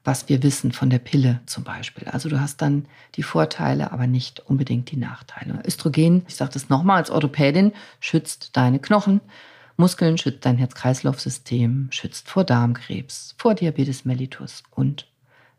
[0.05, 2.07] was wir wissen von der Pille zum Beispiel.
[2.07, 2.85] Also du hast dann
[3.15, 5.61] die Vorteile, aber nicht unbedingt die Nachteile.
[5.65, 9.19] Östrogen, ich sage das nochmal als Orthopädin, schützt deine Knochen,
[9.77, 15.07] Muskeln, schützt dein Herz-Kreislauf-System, schützt vor Darmkrebs, vor Diabetes mellitus und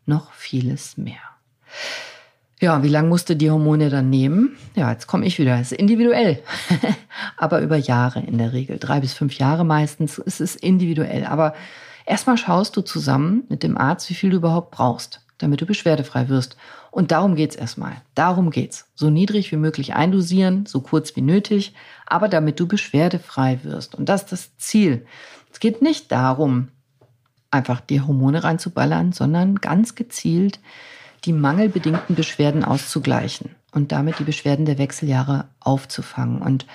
[0.05, 1.19] noch vieles mehr.
[2.59, 4.57] Ja, wie lange musste die Hormone dann nehmen?
[4.75, 5.59] Ja, jetzt komme ich wieder.
[5.59, 6.41] Es ist individuell.
[7.37, 8.79] aber über Jahre in der Regel.
[8.79, 10.17] Drei bis fünf Jahre meistens.
[10.17, 11.25] Es ist individuell.
[11.25, 11.53] Aber
[12.07, 16.29] Erstmal schaust du zusammen mit dem Arzt, wie viel du überhaupt brauchst, damit du beschwerdefrei
[16.29, 16.55] wirst.
[16.89, 17.97] Und darum geht's erstmal.
[18.15, 18.89] Darum geht's.
[18.95, 21.73] So niedrig wie möglich eindosieren, so kurz wie nötig,
[22.05, 23.93] aber damit du beschwerdefrei wirst.
[23.93, 25.05] Und das ist das Ziel.
[25.51, 26.69] Es geht nicht darum,
[27.51, 30.61] einfach die Hormone reinzuballern, sondern ganz gezielt
[31.25, 36.41] die mangelbedingten Beschwerden auszugleichen und damit die Beschwerden der Wechseljahre aufzufangen.
[36.41, 36.67] Und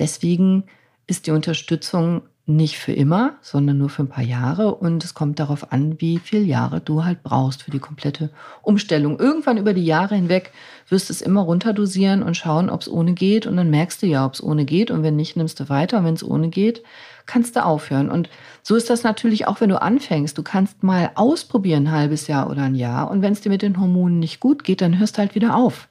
[0.00, 0.64] deswegen
[1.06, 4.74] ist die Unterstützung nicht für immer, sondern nur für ein paar Jahre.
[4.74, 8.30] Und es kommt darauf an, wie viele Jahre du halt brauchst für die komplette
[8.62, 9.20] Umstellung.
[9.20, 10.52] Irgendwann über die Jahre hinweg
[10.88, 13.46] wirst du es immer runterdosieren und schauen, ob es ohne geht.
[13.46, 14.90] Und dann merkst du ja, ob es ohne geht.
[14.90, 15.98] Und wenn nicht, nimmst du weiter.
[15.98, 16.82] Und wenn es ohne geht,
[17.26, 18.10] kannst du aufhören.
[18.10, 18.28] Und
[18.62, 20.36] so ist das natürlich auch, wenn du anfängst.
[20.36, 23.08] Du kannst mal ausprobieren, ein halbes Jahr oder ein Jahr.
[23.08, 25.54] Und wenn es dir mit den Hormonen nicht gut geht, dann hörst du halt wieder
[25.54, 25.88] auf.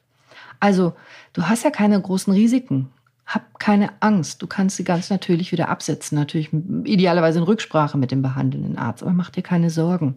[0.60, 0.92] Also,
[1.32, 2.90] du hast ja keine großen Risiken.
[3.26, 4.42] Hab keine Angst.
[4.42, 6.18] Du kannst sie ganz natürlich wieder absetzen.
[6.18, 9.02] Natürlich idealerweise in Rücksprache mit dem behandelnden Arzt.
[9.02, 10.16] Aber mach dir keine Sorgen.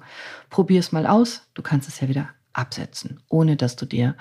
[0.49, 1.43] Probier es mal aus.
[1.53, 4.15] Du kannst es ja wieder absetzen, ohne dass du dir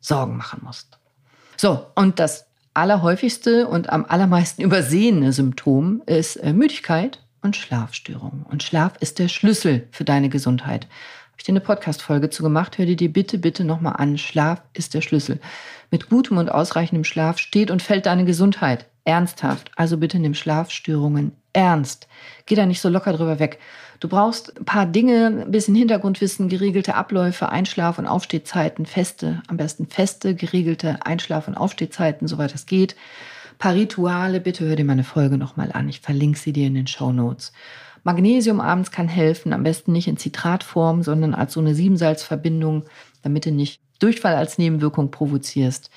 [0.00, 0.98] Sorgen machen musst.
[1.56, 8.44] So, und das allerhäufigste und am allermeisten übersehene Symptom ist äh, Müdigkeit und Schlafstörungen.
[8.44, 10.84] Und Schlaf ist der Schlüssel für deine Gesundheit.
[10.84, 12.78] Habe ich dir eine Podcast-Folge zu gemacht?
[12.78, 14.18] Hör dir die bitte, bitte nochmal an.
[14.18, 15.40] Schlaf ist der Schlüssel.
[15.90, 18.86] Mit gutem und ausreichendem Schlaf steht und fällt deine Gesundheit.
[19.04, 19.70] Ernsthaft.
[19.74, 22.08] Also bitte nimm Schlafstörungen ernst.
[22.44, 23.58] Geh da nicht so locker drüber weg.
[24.00, 29.56] Du brauchst ein paar Dinge, ein bisschen Hintergrundwissen, geregelte Abläufe, Einschlaf- und Aufstehzeiten, feste, am
[29.56, 32.94] besten feste, geregelte Einschlaf- und Aufstehzeiten, soweit es geht.
[33.52, 35.88] Ein paar Rituale, bitte hör dir meine Folge nochmal an.
[35.88, 37.52] Ich verlinke sie dir in den Show Notes.
[38.04, 42.84] Magnesium abends kann helfen, am besten nicht in Zitratform, sondern als so eine Siebensalzverbindung,
[43.22, 45.90] damit du nicht Durchfall als Nebenwirkung provozierst.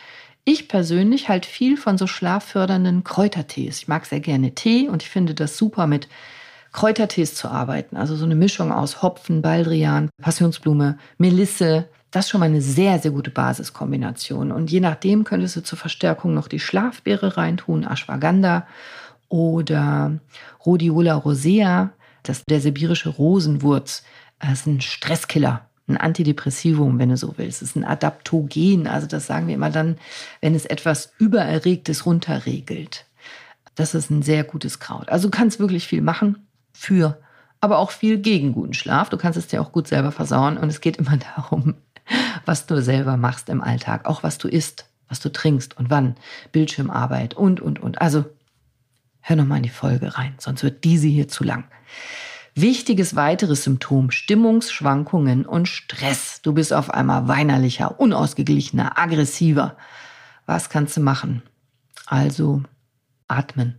[0.44, 3.78] Ich persönlich halt viel von so schlaffördernden Kräutertees.
[3.78, 6.08] Ich mag sehr gerne Tee und ich finde das super mit
[6.72, 7.96] Kräutertees zu arbeiten.
[7.96, 11.88] Also so eine Mischung aus Hopfen, Baldrian, Passionsblume, Melisse.
[12.10, 14.52] Das ist schon mal eine sehr, sehr gute Basiskombination.
[14.52, 18.66] Und je nachdem könntest du zur Verstärkung noch die Schlafbeere reintun, Ashwagandha
[19.30, 20.20] oder
[20.66, 21.92] Rhodiola rosea,
[22.24, 24.04] das der sibirische Rosenwurz.
[24.40, 27.62] Das ist ein Stresskiller ein Antidepressivum, wenn du so willst.
[27.62, 28.88] Es ist ein Adaptogen.
[28.88, 29.98] Also das sagen wir immer dann,
[30.40, 33.06] wenn es etwas Übererregtes runterregelt.
[33.76, 35.10] Das ist ein sehr gutes Kraut.
[35.10, 37.20] Also du kannst wirklich viel machen für,
[37.60, 39.10] aber auch viel gegen guten Schlaf.
[39.10, 40.58] Du kannst es dir auch gut selber versauen.
[40.58, 41.76] Und es geht immer darum,
[42.46, 44.06] was du selber machst im Alltag.
[44.06, 46.16] Auch was du isst, was du trinkst und wann.
[46.52, 48.02] Bildschirmarbeit und, und, und.
[48.02, 48.26] Also
[49.22, 51.66] hör noch mal in die Folge rein, sonst wird diese hier zu lang.
[52.54, 56.42] Wichtiges weiteres Symptom, Stimmungsschwankungen und Stress.
[56.42, 59.78] Du bist auf einmal weinerlicher, unausgeglichener, aggressiver.
[60.46, 61.44] Was kannst du machen?
[62.06, 62.64] Also
[63.30, 63.78] atmen.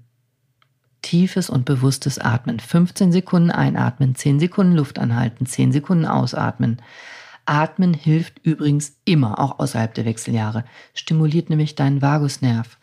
[1.02, 2.60] Tiefes und bewusstes Atmen.
[2.60, 6.80] 15 Sekunden einatmen, 10 Sekunden Luft anhalten, 10 Sekunden ausatmen.
[7.44, 10.64] Atmen hilft übrigens immer, auch außerhalb der Wechseljahre.
[10.94, 12.78] Stimuliert nämlich deinen Vagusnerv,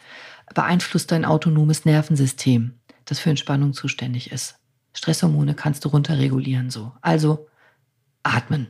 [0.54, 2.74] beeinflusst dein autonomes Nervensystem,
[3.06, 4.59] das für Entspannung zuständig ist.
[4.94, 6.92] Stresshormone kannst du runterregulieren so.
[7.02, 7.48] Also
[8.24, 8.68] atmen.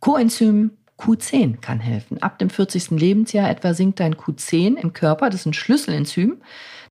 [0.00, 2.20] Coenzym Q10 kann helfen.
[2.22, 2.90] Ab dem 40.
[2.90, 5.30] Lebensjahr etwa sinkt dein Q10 im Körper.
[5.30, 6.42] Das ist ein Schlüsselenzym.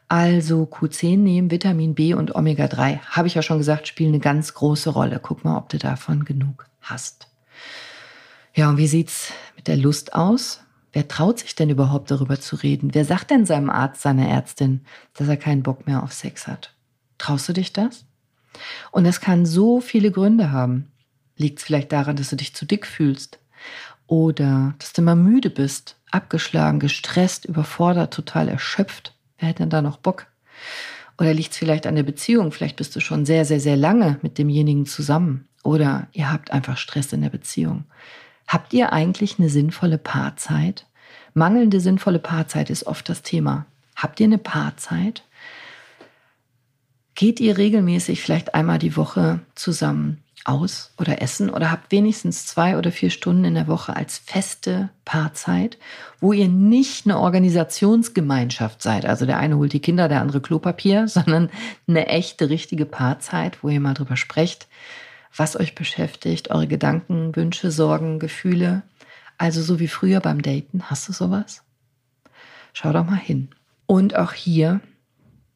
[0.07, 4.53] Also Q10 nehmen, Vitamin B und Omega-3, habe ich ja schon gesagt, spielen eine ganz
[4.53, 5.19] große Rolle.
[5.21, 7.27] Guck mal, ob du davon genug hast.
[8.55, 10.61] Ja, und wie sieht's mit der Lust aus?
[10.93, 12.93] Wer traut sich denn überhaupt darüber zu reden?
[12.93, 16.73] Wer sagt denn seinem Arzt, seiner Ärztin, dass er keinen Bock mehr auf Sex hat?
[17.17, 18.05] Traust du dich das?
[18.91, 20.91] Und es kann so viele Gründe haben.
[21.35, 23.39] Liegt es vielleicht daran, dass du dich zu dick fühlst?
[24.07, 29.13] Oder dass du immer müde bist, abgeschlagen, gestresst, überfordert, total erschöpft?
[29.37, 30.27] Wer hätte denn da noch Bock?
[31.19, 32.51] Oder liegt es vielleicht an der Beziehung?
[32.51, 35.47] Vielleicht bist du schon sehr, sehr, sehr lange mit demjenigen zusammen.
[35.63, 37.85] Oder ihr habt einfach Stress in der Beziehung.
[38.47, 40.85] Habt ihr eigentlich eine sinnvolle Paarzeit?
[41.33, 43.65] Mangelnde sinnvolle Paarzeit ist oft das Thema.
[43.95, 45.23] Habt ihr eine Paarzeit?
[47.17, 52.77] Geht ihr regelmäßig vielleicht einmal die Woche zusammen aus oder essen oder habt wenigstens zwei
[52.77, 55.79] oder vier Stunden in der Woche als feste Paarzeit,
[56.19, 59.07] wo ihr nicht eine Organisationsgemeinschaft seid.
[59.07, 61.49] Also der eine holt die Kinder, der andere Klopapier, sondern
[61.87, 64.67] eine echte, richtige Paarzeit, wo ihr mal drüber sprecht,
[65.35, 68.83] was euch beschäftigt, eure Gedanken, Wünsche, Sorgen, Gefühle.
[69.39, 70.83] Also so wie früher beim Daten.
[70.83, 71.63] Hast du sowas?
[72.73, 73.49] Schau doch mal hin.
[73.87, 74.81] Und auch hier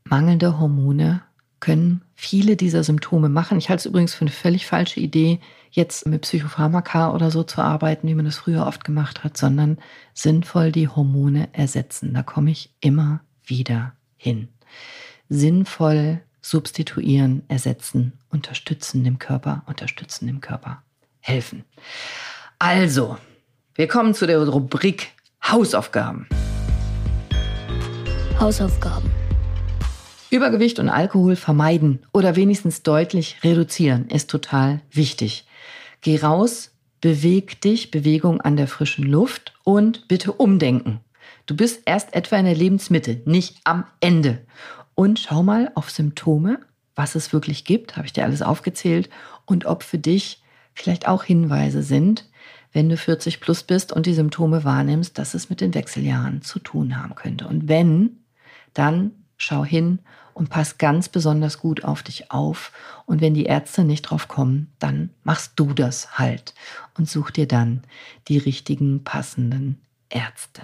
[0.06, 1.22] mangelnde Hormone
[1.62, 3.58] können viele dieser Symptome machen.
[3.58, 5.40] Ich halte es übrigens für eine völlig falsche Idee,
[5.70, 9.78] jetzt mit Psychopharmaka oder so zu arbeiten, wie man das früher oft gemacht hat, sondern
[10.14, 12.14] sinnvoll die Hormone ersetzen.
[12.14, 14.50] Da komme ich immer wieder hin.
[15.30, 20.82] Sinnvoll substituieren, ersetzen, unterstützen dem Körper, unterstützen dem Körper,
[21.20, 21.64] helfen.
[22.60, 23.18] Also,
[23.76, 25.12] wir kommen zu der Rubrik
[25.44, 26.28] Hausaufgaben.
[28.40, 29.21] Hausaufgaben.
[30.32, 35.46] Übergewicht und Alkohol vermeiden oder wenigstens deutlich reduzieren ist total wichtig.
[36.00, 36.72] Geh raus,
[37.02, 41.02] beweg dich, Bewegung an der frischen Luft und bitte umdenken.
[41.48, 44.40] Du bist erst etwa in der Lebensmitte, nicht am Ende.
[44.96, 46.60] Und schau mal auf Symptome,
[46.96, 49.10] was es wirklich gibt, habe ich dir alles aufgezählt,
[49.46, 50.42] und ob für dich
[50.74, 52.30] vielleicht auch Hinweise sind,
[52.72, 56.60] wenn du 40 plus bist und die Symptome wahrnimmst, dass es mit den Wechseljahren zu
[56.60, 57.48] tun haben könnte.
[57.48, 58.24] Und wenn,
[58.74, 60.00] dann schau hin
[60.34, 62.72] und pass ganz besonders gut auf dich auf.
[63.06, 66.54] Und wenn die Ärzte nicht drauf kommen, dann machst du das halt
[66.98, 67.84] und such dir dann
[68.28, 70.62] die richtigen passenden Ärzte.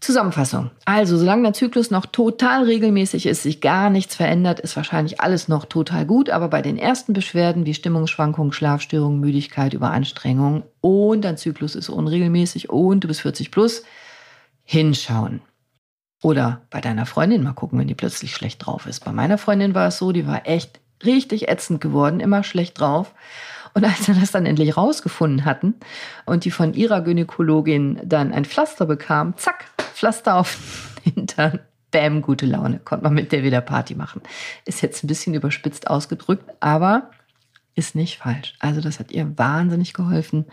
[0.00, 0.70] Zusammenfassung.
[0.86, 5.46] Also, solange der Zyklus noch total regelmäßig ist, sich gar nichts verändert, ist wahrscheinlich alles
[5.46, 6.30] noch total gut.
[6.30, 12.70] Aber bei den ersten Beschwerden wie Stimmungsschwankungen, Schlafstörungen, Müdigkeit, Überanstrengung und dein Zyklus ist unregelmäßig
[12.70, 13.82] und du bist 40 plus,
[14.64, 15.42] hinschauen.
[16.22, 19.04] Oder bei deiner Freundin mal gucken, wenn die plötzlich schlecht drauf ist.
[19.04, 23.14] Bei meiner Freundin war es so, die war echt richtig ätzend geworden, immer schlecht drauf.
[23.72, 25.74] Und als wir das dann endlich rausgefunden hatten
[26.26, 30.58] und die von ihrer Gynäkologin dann ein Pflaster bekam, zack, Pflaster auf
[31.04, 31.60] den Hintern,
[31.90, 34.22] bäm, gute Laune, konnte man mit der wieder Party machen.
[34.64, 37.10] Ist jetzt ein bisschen überspitzt ausgedrückt, aber
[37.74, 38.54] ist nicht falsch.
[38.58, 40.44] Also das hat ihr wahnsinnig geholfen,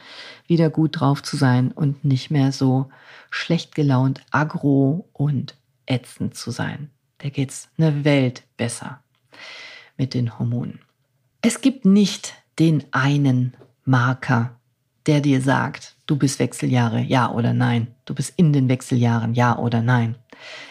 [0.48, 2.90] wieder gut drauf zu sein und nicht mehr so
[3.30, 5.56] schlecht gelaunt, aggro und
[5.86, 6.90] ätzend zu sein.
[7.22, 9.02] Der geht's eine Welt besser
[9.98, 10.80] mit den Hormonen.
[11.42, 13.54] Es gibt nicht den einen
[13.86, 14.56] Marker,
[15.06, 17.88] der dir sagt, du bist Wechseljahre, ja oder nein.
[18.06, 20.16] Du bist in den Wechseljahren, ja oder nein.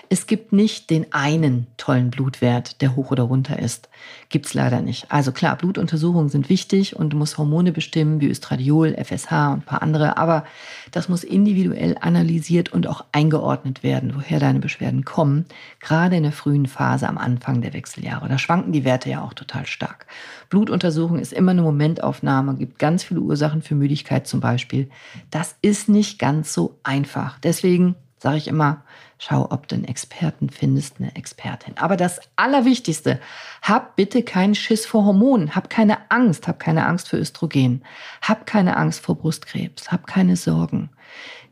[0.09, 3.89] Es gibt nicht den einen tollen Blutwert, der hoch oder runter ist.
[4.29, 5.11] Gibt's leider nicht.
[5.11, 9.63] Also klar, Blutuntersuchungen sind wichtig und du musst Hormone bestimmen, wie Östradiol, FSH und ein
[9.63, 10.45] paar andere, aber
[10.93, 15.47] das muss individuell analysiert und auch eingeordnet werden, woher deine Beschwerden kommen,
[15.81, 18.29] gerade in der frühen Phase am Anfang der Wechseljahre.
[18.29, 20.07] Da schwanken die Werte ja auch total stark.
[20.51, 24.89] Blutuntersuchung ist immer eine Momentaufnahme, gibt ganz viele Ursachen für Müdigkeit zum Beispiel.
[25.31, 27.39] Das ist nicht ganz so einfach.
[27.41, 28.83] Deswegen sage ich immer,
[29.19, 31.77] schau, ob du einen Experten findest, eine Expertin.
[31.79, 33.21] Aber das Allerwichtigste,
[33.63, 37.83] hab bitte keinen Schiss vor Hormonen, hab keine Angst, hab keine Angst für Östrogen,
[38.21, 40.91] hab keine Angst vor Brustkrebs, hab keine Sorgen.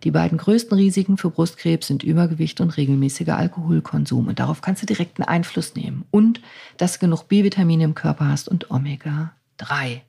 [0.02, 4.28] Die beiden größten Risiken für Brustkrebs sind Übergewicht und regelmäßiger Alkoholkonsum.
[4.28, 6.04] Und darauf kannst du direkten Einfluss nehmen.
[6.10, 6.42] Und
[6.76, 10.02] dass du genug B-Vitamine im Körper hast und Omega-3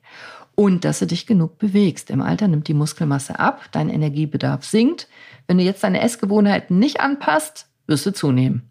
[0.56, 2.10] und dass du dich genug bewegst.
[2.10, 5.06] Im Alter nimmt die Muskelmasse ab, dein Energiebedarf sinkt.
[5.46, 8.68] Wenn du jetzt deine Essgewohnheiten nicht anpasst, wirst du zunehmen.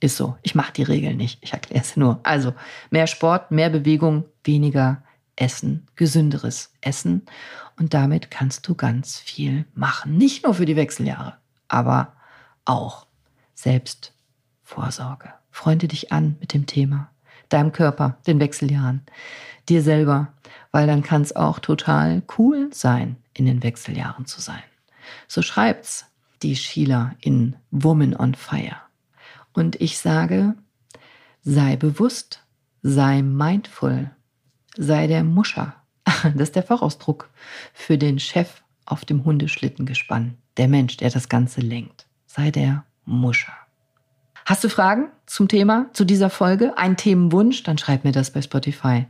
[0.00, 0.36] Ist so.
[0.42, 1.38] Ich mache die Regeln nicht.
[1.42, 2.20] Ich erkläre es nur.
[2.22, 2.54] Also
[2.90, 5.02] mehr Sport, mehr Bewegung, weniger
[5.36, 7.22] Essen, gesünderes Essen.
[7.78, 10.16] Und damit kannst du ganz viel machen.
[10.16, 11.36] Nicht nur für die Wechseljahre,
[11.68, 12.14] aber
[12.64, 13.06] auch
[13.54, 15.32] Selbstvorsorge.
[15.50, 17.10] Freunde dich an mit dem Thema.
[17.48, 19.02] Deinem Körper, den Wechseljahren,
[19.68, 20.32] dir selber,
[20.76, 24.62] weil dann kann es auch total cool sein, in den Wechseljahren zu sein.
[25.26, 26.04] So schreibt's
[26.42, 28.76] die Sheila in Woman on Fire.
[29.54, 30.54] Und ich sage,
[31.42, 32.42] sei bewusst,
[32.82, 34.10] sei mindful,
[34.76, 35.76] sei der Muscher.
[36.34, 37.30] Das ist der Fachausdruck
[37.72, 42.06] für den Chef auf dem Hundeschlittengespann, der Mensch, der das Ganze lenkt.
[42.26, 43.54] Sei der Muscher.
[44.44, 46.76] Hast du Fragen zum Thema, zu dieser Folge?
[46.76, 47.62] Ein Themenwunsch?
[47.62, 49.06] Dann schreib mir das bei Spotify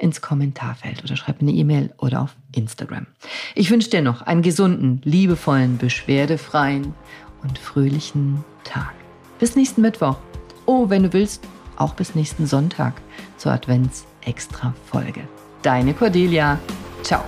[0.00, 3.06] ins Kommentarfeld oder schreib mir eine E-Mail oder auf Instagram.
[3.54, 6.94] Ich wünsche dir noch einen gesunden, liebevollen, beschwerdefreien
[7.42, 8.94] und fröhlichen Tag.
[9.38, 10.16] Bis nächsten Mittwoch.
[10.66, 11.46] Oh, wenn du willst,
[11.76, 13.00] auch bis nächsten Sonntag
[13.36, 15.22] zur Advents-Extra-Folge.
[15.62, 16.58] Deine Cordelia.
[17.02, 17.24] Ciao.